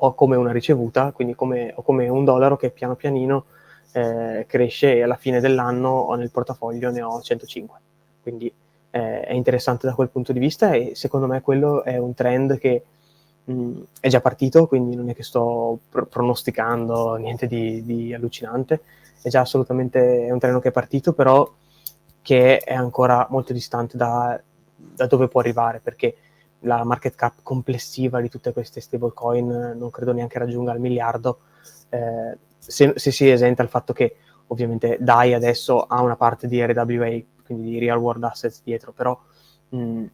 [0.00, 3.46] ho come una ricevuta, quindi come, ho come un dollaro che piano pianino
[3.92, 7.78] eh, cresce e alla fine dell'anno ho nel portafoglio ne ho 105.
[8.22, 8.52] Quindi
[8.90, 12.58] eh, è interessante da quel punto di vista e secondo me quello è un trend
[12.58, 12.82] che
[13.44, 18.82] mh, è già partito, quindi non è che sto pr- pronosticando niente di, di, allucinante,
[19.22, 21.50] è già assolutamente è un treno che è partito, però
[22.22, 24.40] che è ancora molto distante da,
[24.74, 26.16] da dove può arrivare, perché
[26.62, 31.40] la market cap complessiva di tutte queste stablecoin non credo neanche raggiunga il miliardo,
[31.90, 34.16] eh, se, se, si esenta il fatto che
[34.48, 37.18] ovviamente DAI adesso ha una parte di RWA,
[37.48, 39.18] quindi di real world assets dietro, però
[39.70, 40.04] mh,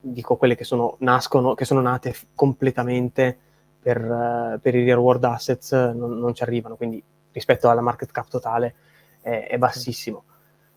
[0.00, 3.38] dico quelle che sono, nascono, che sono nate f- completamente
[3.80, 8.10] per, uh, per, i real world assets non, non, ci arrivano, quindi rispetto alla market
[8.10, 8.74] cap totale
[9.20, 10.24] è, è bassissimo.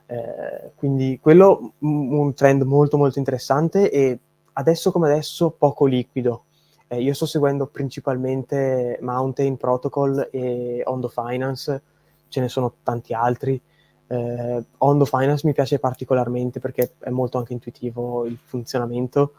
[0.06, 4.18] Eh, quindi quello un trend molto molto interessante e
[4.54, 6.44] adesso come adesso poco liquido.
[6.88, 11.82] Eh, io sto seguendo principalmente Mountain Protocol e Ondo Finance,
[12.30, 13.60] ce ne sono tanti altri.
[14.08, 19.34] Eh, Ondo Finance mi piace particolarmente perché è molto anche intuitivo il funzionamento,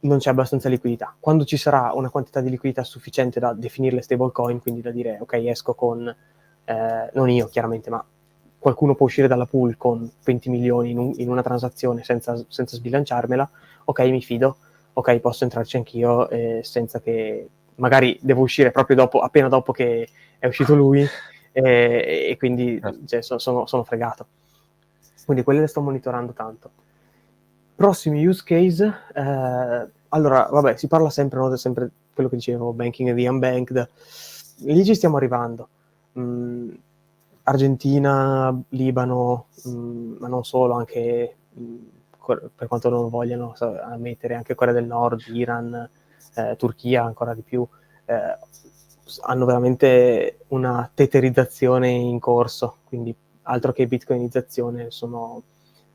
[0.00, 1.14] non c'è abbastanza liquidità.
[1.18, 5.18] Quando ci sarà una quantità di liquidità sufficiente da definire le stablecoin, quindi da dire
[5.20, 6.14] ok, esco con,
[6.64, 8.04] eh, non io chiaramente, ma
[8.58, 12.76] qualcuno può uscire dalla pool con 20 milioni in, un, in una transazione senza, senza,
[12.76, 13.50] sbilanciarmela,
[13.84, 14.56] ok, mi fido,
[14.92, 20.08] ok, posso entrarci anch'io eh, senza che magari devo uscire proprio dopo, appena dopo che
[20.38, 21.04] è uscito lui
[21.52, 23.06] e, e quindi certo.
[23.06, 24.26] cioè, so, sono, sono, fregato.
[25.24, 26.70] Quindi quelle le sto monitorando tanto.
[27.74, 33.10] Prossimi use case, eh, allora, vabbè, si parla sempre, no, sempre quello che dicevo, banking
[33.10, 33.88] e the unbanked,
[34.58, 35.68] lì ci stiamo arrivando.
[36.18, 36.70] Mm,
[37.44, 41.76] Argentina, Libano, mm, ma non solo, anche mm,
[42.54, 45.88] per quanto non vogliano ammettere, anche Corea del Nord, Iran,
[46.34, 47.66] eh, Turchia ancora di più,
[48.04, 48.38] eh,
[49.20, 55.42] hanno veramente una teterizzazione in corso, quindi altro che bitcoinizzazione, sono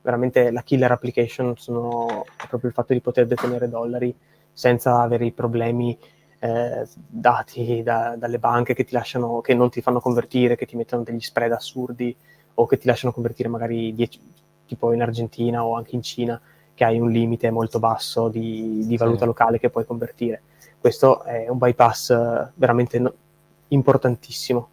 [0.01, 4.15] veramente la killer application, sono proprio il fatto di poter detenere dollari
[4.53, 5.97] senza avere i problemi
[6.39, 10.75] eh, dati da, dalle banche che ti lasciano, che non ti fanno convertire, che ti
[10.75, 12.15] mettono degli spread assurdi
[12.55, 14.19] o che ti lasciano convertire magari 10,
[14.65, 16.39] tipo in Argentina o anche in Cina,
[16.73, 19.25] che hai un limite molto basso di, di valuta sì.
[19.25, 20.41] locale che puoi convertire.
[20.87, 23.13] Questo è un bypass eh, veramente
[23.67, 24.69] importantissimo.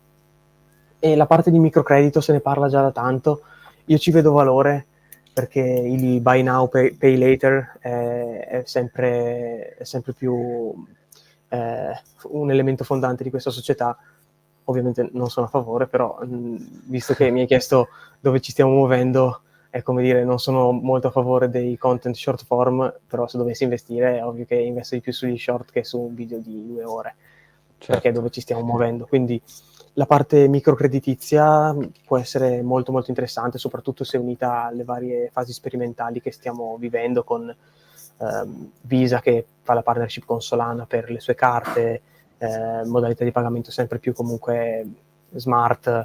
[1.01, 3.41] E la parte di microcredito se ne parla già da tanto.
[3.87, 4.87] Io ci vedo valore
[5.33, 10.73] perché il buy now, pay, pay later è, è, sempre, è sempre più
[11.49, 13.99] eh, un elemento fondante di questa società.
[14.67, 17.89] Ovviamente non sono a favore, però mh, visto che mi hai chiesto
[18.21, 19.41] dove ci stiamo muovendo,
[19.75, 23.65] è come dire, non sono molto a favore dei content short form, però se dovessi
[23.65, 26.85] investire è ovvio che investo di più sugli short che su un video di due
[26.85, 27.17] ore,
[27.79, 27.95] certo.
[27.95, 29.05] perché è dove ci stiamo muovendo.
[29.05, 29.43] Quindi
[29.95, 31.75] la parte microcreditizia
[32.07, 37.25] può essere molto molto interessante, soprattutto se unita alle varie fasi sperimentali che stiamo vivendo
[37.25, 37.53] con
[38.19, 42.01] ehm, Visa che fa la partnership con Solana per le sue carte,
[42.39, 44.87] eh, modalità di pagamento sempre più comunque
[45.35, 46.05] smart.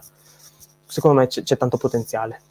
[0.88, 2.49] Secondo me c- c'è tanto potenziale.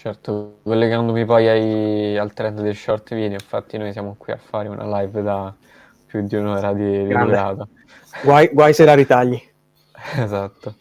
[0.00, 4.66] Certo, collegandomi poi ai, al trend del short video, infatti noi siamo qui a fare
[4.68, 5.54] una live da
[6.06, 7.68] più di un'ora di, di durata.
[8.22, 9.38] Guai, guai se la ritagli.
[10.16, 10.76] esatto.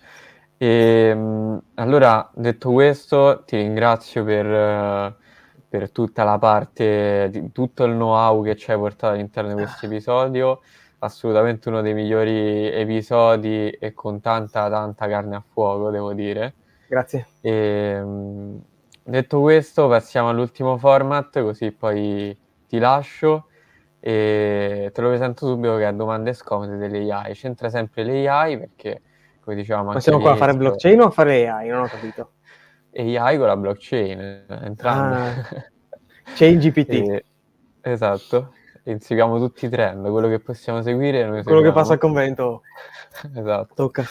[0.55, 5.17] E, ehm, allora, detto questo, ti ringrazio per,
[5.67, 9.85] per tutta la parte, di, tutto il know-how che ci hai portato all'interno di questo
[9.85, 10.61] episodio.
[10.99, 16.53] Assolutamente uno dei migliori episodi e con tanta, tanta carne a fuoco, devo dire.
[16.87, 17.27] Grazie.
[17.41, 18.61] E, ehm,
[19.03, 22.37] detto questo, passiamo all'ultimo format, così poi
[22.67, 23.47] ti lascio
[23.99, 27.33] e te lo presento subito che è domande scomode delle AI.
[27.33, 29.01] C'entra sempre le AI perché,
[29.41, 29.91] come dicevamo...
[29.91, 31.67] Ma siamo qua a fare blockchain o a fare AI?
[31.69, 32.31] Non ho capito.
[32.95, 35.15] AI con la blockchain, entrambi.
[35.15, 35.47] Ah,
[36.35, 37.27] chain GPT.
[37.81, 41.43] E, esatto, inseguiamo tutti i trend, quello che possiamo seguire.
[41.43, 42.63] Quello che passa al convento.
[43.35, 43.73] esatto.
[43.73, 44.03] Tocca.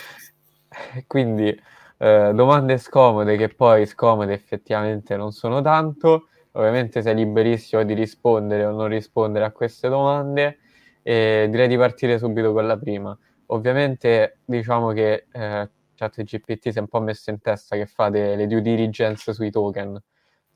[1.06, 1.54] Quindi
[1.98, 6.28] eh, domande scomode che poi scomode effettivamente non sono tanto.
[6.52, 10.58] Ovviamente sei liberissimo di rispondere o non rispondere a queste domande
[11.02, 13.16] e direi di partire subito con la prima.
[13.46, 18.46] Ovviamente diciamo che eh, ChatGPT si è un po' messo in testa che fate le
[18.46, 20.00] due diligence sui token,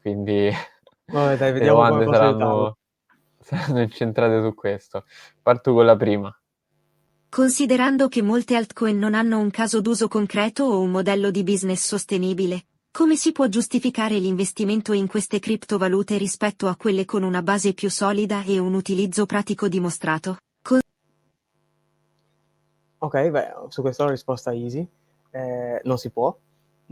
[0.01, 0.51] quindi
[1.07, 2.79] Vabbè, dai, le domande saranno,
[3.39, 5.05] saranno incentrate su questo.
[5.43, 6.35] Parto con la prima.
[7.35, 11.83] Considerando che molte altcoin non hanno un caso d'uso concreto o un modello di business
[11.83, 17.73] sostenibile, come si può giustificare l'investimento in queste criptovalute rispetto a quelle con una base
[17.73, 20.37] più solida e un utilizzo pratico dimostrato?
[20.61, 20.81] Con...
[22.99, 24.87] Ok, beh, su questa la risposta easy
[25.31, 26.37] eh, non si può,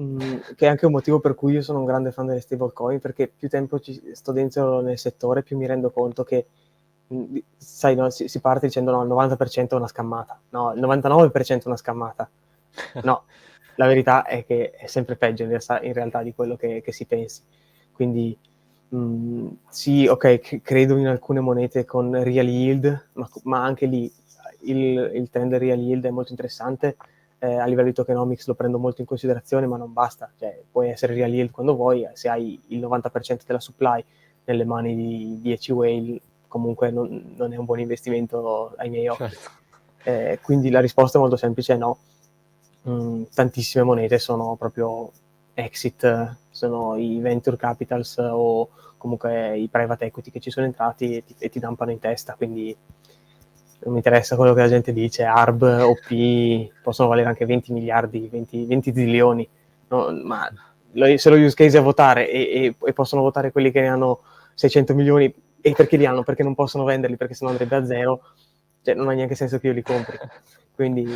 [0.00, 0.18] mm,
[0.56, 3.28] che è anche un motivo per cui io sono un grande fan delle stablecoin, perché
[3.28, 6.46] più tempo ci sto dentro nel settore, più mi rendo conto che,
[7.56, 11.64] sai, no, si, si, parte dicendo no, il 90% è una scammata, no, il 99%
[11.64, 12.28] è una scammata.
[13.02, 13.24] No,
[13.76, 16.92] la verità è che è sempre peggio in realtà, in realtà di quello che, che,
[16.92, 17.42] si pensi.
[17.92, 18.36] Quindi
[18.88, 23.86] mh, mm, sì, ok, c- credo in alcune monete con real yield, ma, ma anche
[23.86, 24.12] lì
[24.62, 26.96] il, il trend real yield è molto interessante
[27.42, 30.90] eh, a livello di tokenomics lo prendo molto in considerazione, ma non basta, cioè, puoi
[30.90, 34.04] essere real yield quando vuoi, se hai il 90% della supply
[34.44, 39.28] nelle mani di 10 whale, comunque non, non, è un buon investimento ai miei occhi.
[39.28, 39.50] Certo.
[40.02, 41.98] Eh, quindi la risposta è molto semplice, no.
[42.88, 45.12] Mm, tantissime monete sono proprio
[45.54, 51.24] exit, sono i venture capitals o comunque i private equity che ci sono entrati e
[51.24, 52.76] ti, e ti dampano in testa, quindi
[53.82, 58.28] non mi interessa quello che la gente dice, ARB, OP possono valere anche 20 miliardi,
[58.28, 59.48] 20, 20 zilioni,
[59.88, 60.50] no, ma
[61.16, 64.20] se lo use case è votare e, e, e, possono votare quelli che ne hanno
[64.54, 66.22] 600 milioni e perché li hanno?
[66.22, 68.22] Perché non possono venderli, perché sennò andrebbe a zero,
[68.82, 70.18] cioè, non ha neanche senso che io li compri.
[70.74, 71.06] Quindi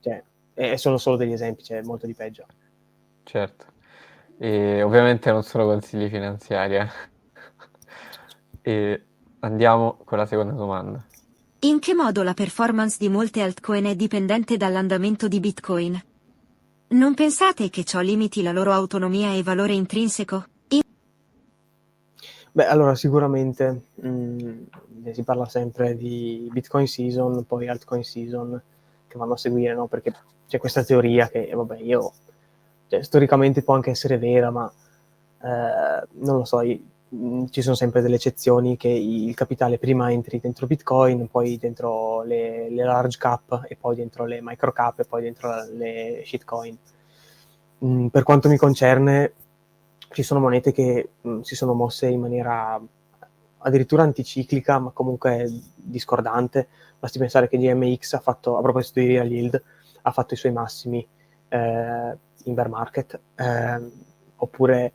[0.00, 2.46] cioè, sono solo degli esempi, c'è molto di peggio.
[3.22, 3.66] Certo,
[4.38, 6.76] e ovviamente non sono consigli finanziari.
[6.76, 6.88] Eh.
[8.62, 9.02] e
[9.40, 11.04] andiamo con la seconda domanda.
[11.60, 16.00] In che modo la performance di molte altcoin è dipendente dall'andamento di Bitcoin?
[16.90, 20.44] Non pensate che ciò limiti la loro autonomia e valore intrinseco?
[22.58, 28.60] Beh, allora sicuramente mh, mm, si parla sempre di Bitcoin season, poi altcoin season
[29.06, 29.86] che vanno a seguire, no?
[29.86, 30.12] Perché
[30.48, 32.12] c'è questa teoria che, vabbè, io,
[32.88, 34.68] cioè, storicamente può anche essere vera, ma
[35.40, 36.60] eh, non lo so,
[37.14, 42.22] Mm, ci sono sempre delle eccezioni che il capitale prima entri dentro Bitcoin, poi dentro
[42.22, 46.76] le, le large cap e poi dentro le micro cap e poi dentro le shitcoin.
[47.84, 49.32] Mm, per quanto mi concerne,
[50.10, 52.80] ci sono monete che mm, si sono mosse in maniera
[53.58, 56.68] addirittura anticiclica, ma comunque discordante.
[56.98, 59.62] Basti pensare che GMX ha fatto, a proposito di real yield,
[60.02, 61.06] ha fatto i suoi massimi
[61.48, 63.90] eh, in bear market, eh,
[64.36, 64.92] oppure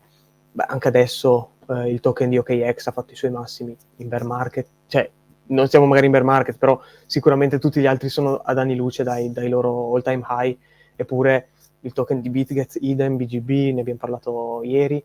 [0.51, 4.23] beh, anche adesso eh, il token di OKX ha fatto i suoi massimi in bear
[4.23, 5.09] market, cioè
[5.45, 9.03] non siamo magari in bear market, però sicuramente tutti gli altri sono ad anni luce
[9.03, 10.57] dai, dai loro all time high,
[10.95, 11.49] eppure
[11.83, 15.03] il token di BitGet, idem, BGB, ne abbiamo parlato ieri,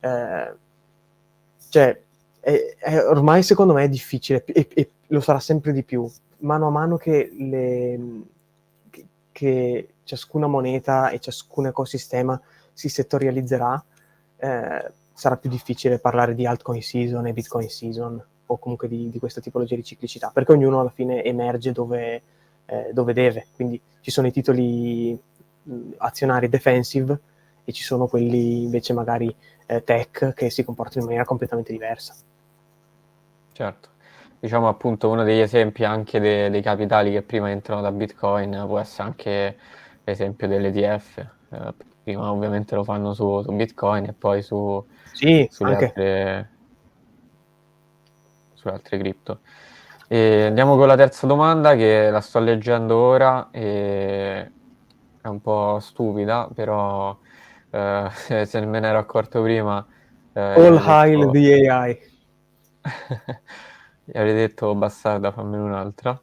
[0.00, 0.54] eh,
[1.68, 2.00] cioè
[2.40, 6.68] è, è, ormai secondo me è difficile e, e, lo sarà sempre di più, mano
[6.68, 8.00] a mano che, le,
[8.90, 12.40] che, che ciascuna moneta e ciascun ecosistema
[12.72, 13.84] si settorializzerà,
[14.36, 19.18] eh, sarà più difficile parlare di altcoin season e bitcoin season o comunque di, di
[19.18, 22.22] questa tipologia di ciclicità, perché ognuno alla fine emerge dove,
[22.66, 23.46] eh, dove deve.
[23.54, 25.18] Quindi ci sono i titoli
[25.98, 27.18] azionari defensive
[27.64, 29.34] e ci sono quelli invece magari
[29.66, 32.14] eh, tech che si comportano in maniera completamente diversa.
[33.52, 33.88] Certo.
[34.40, 38.78] Diciamo appunto uno degli esempi anche de- dei capitali che prima entrano da Bitcoin può
[38.78, 39.56] essere anche
[40.02, 41.18] l'esempio dell'ETF.
[41.50, 46.50] Eh, prima ovviamente lo fanno su, su Bitcoin e poi su, sì, sulle, altre,
[48.54, 49.40] sulle altre cripto.
[50.08, 54.50] E andiamo con la terza domanda che la sto leggendo ora e
[55.20, 57.16] è un po' stupida, però
[57.70, 58.08] eh,
[58.46, 59.84] se me ne ero accorto prima...
[60.32, 61.98] Eh, All hail the AI.
[64.04, 66.20] Gli avrei detto bastarda, fammene un'altra.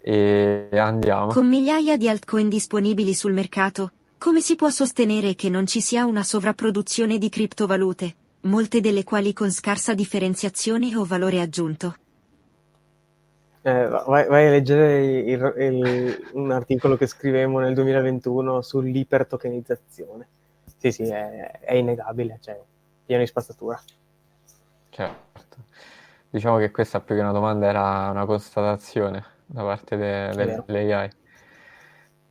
[0.00, 1.28] E andiamo.
[1.28, 6.06] Con migliaia di altcoin disponibili sul mercato, come si può sostenere che non ci sia
[6.06, 8.14] una sovrapproduzione di criptovalute?
[8.42, 11.96] molte delle quali con scarsa differenziazione o valore aggiunto.
[13.62, 20.26] Eh, vai, vai, a leggere il, il, un articolo che scrivemmo nel 2021 sull'ipertokenizzazione.
[20.78, 22.58] Sì, sì, è, è innegabile, cioè,
[23.04, 23.78] pieno di spazzatura.
[24.88, 25.56] Certo.
[26.30, 30.94] Diciamo che questa più che una domanda era una constatazione da parte de, de, delle
[30.94, 31.10] AI.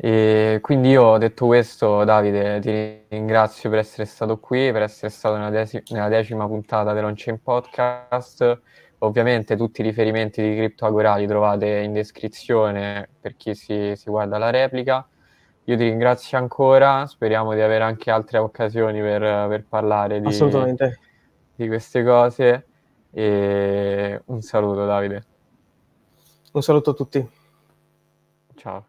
[0.01, 5.35] E quindi io, detto questo, Davide, ti ringrazio per essere stato qui, per essere stato
[5.35, 8.61] nella, dec- nella decima puntata dell'On-Chain Podcast.
[8.99, 14.37] Ovviamente tutti i riferimenti di CryptoAgora li trovate in descrizione per chi si, si guarda
[14.37, 15.07] la replica.
[15.65, 20.27] Io ti ringrazio ancora, speriamo di avere anche altre occasioni per, per parlare di,
[21.55, 22.65] di queste cose.
[23.11, 25.23] E un saluto, Davide.
[26.51, 27.29] Un saluto a tutti.
[28.55, 28.88] Ciao.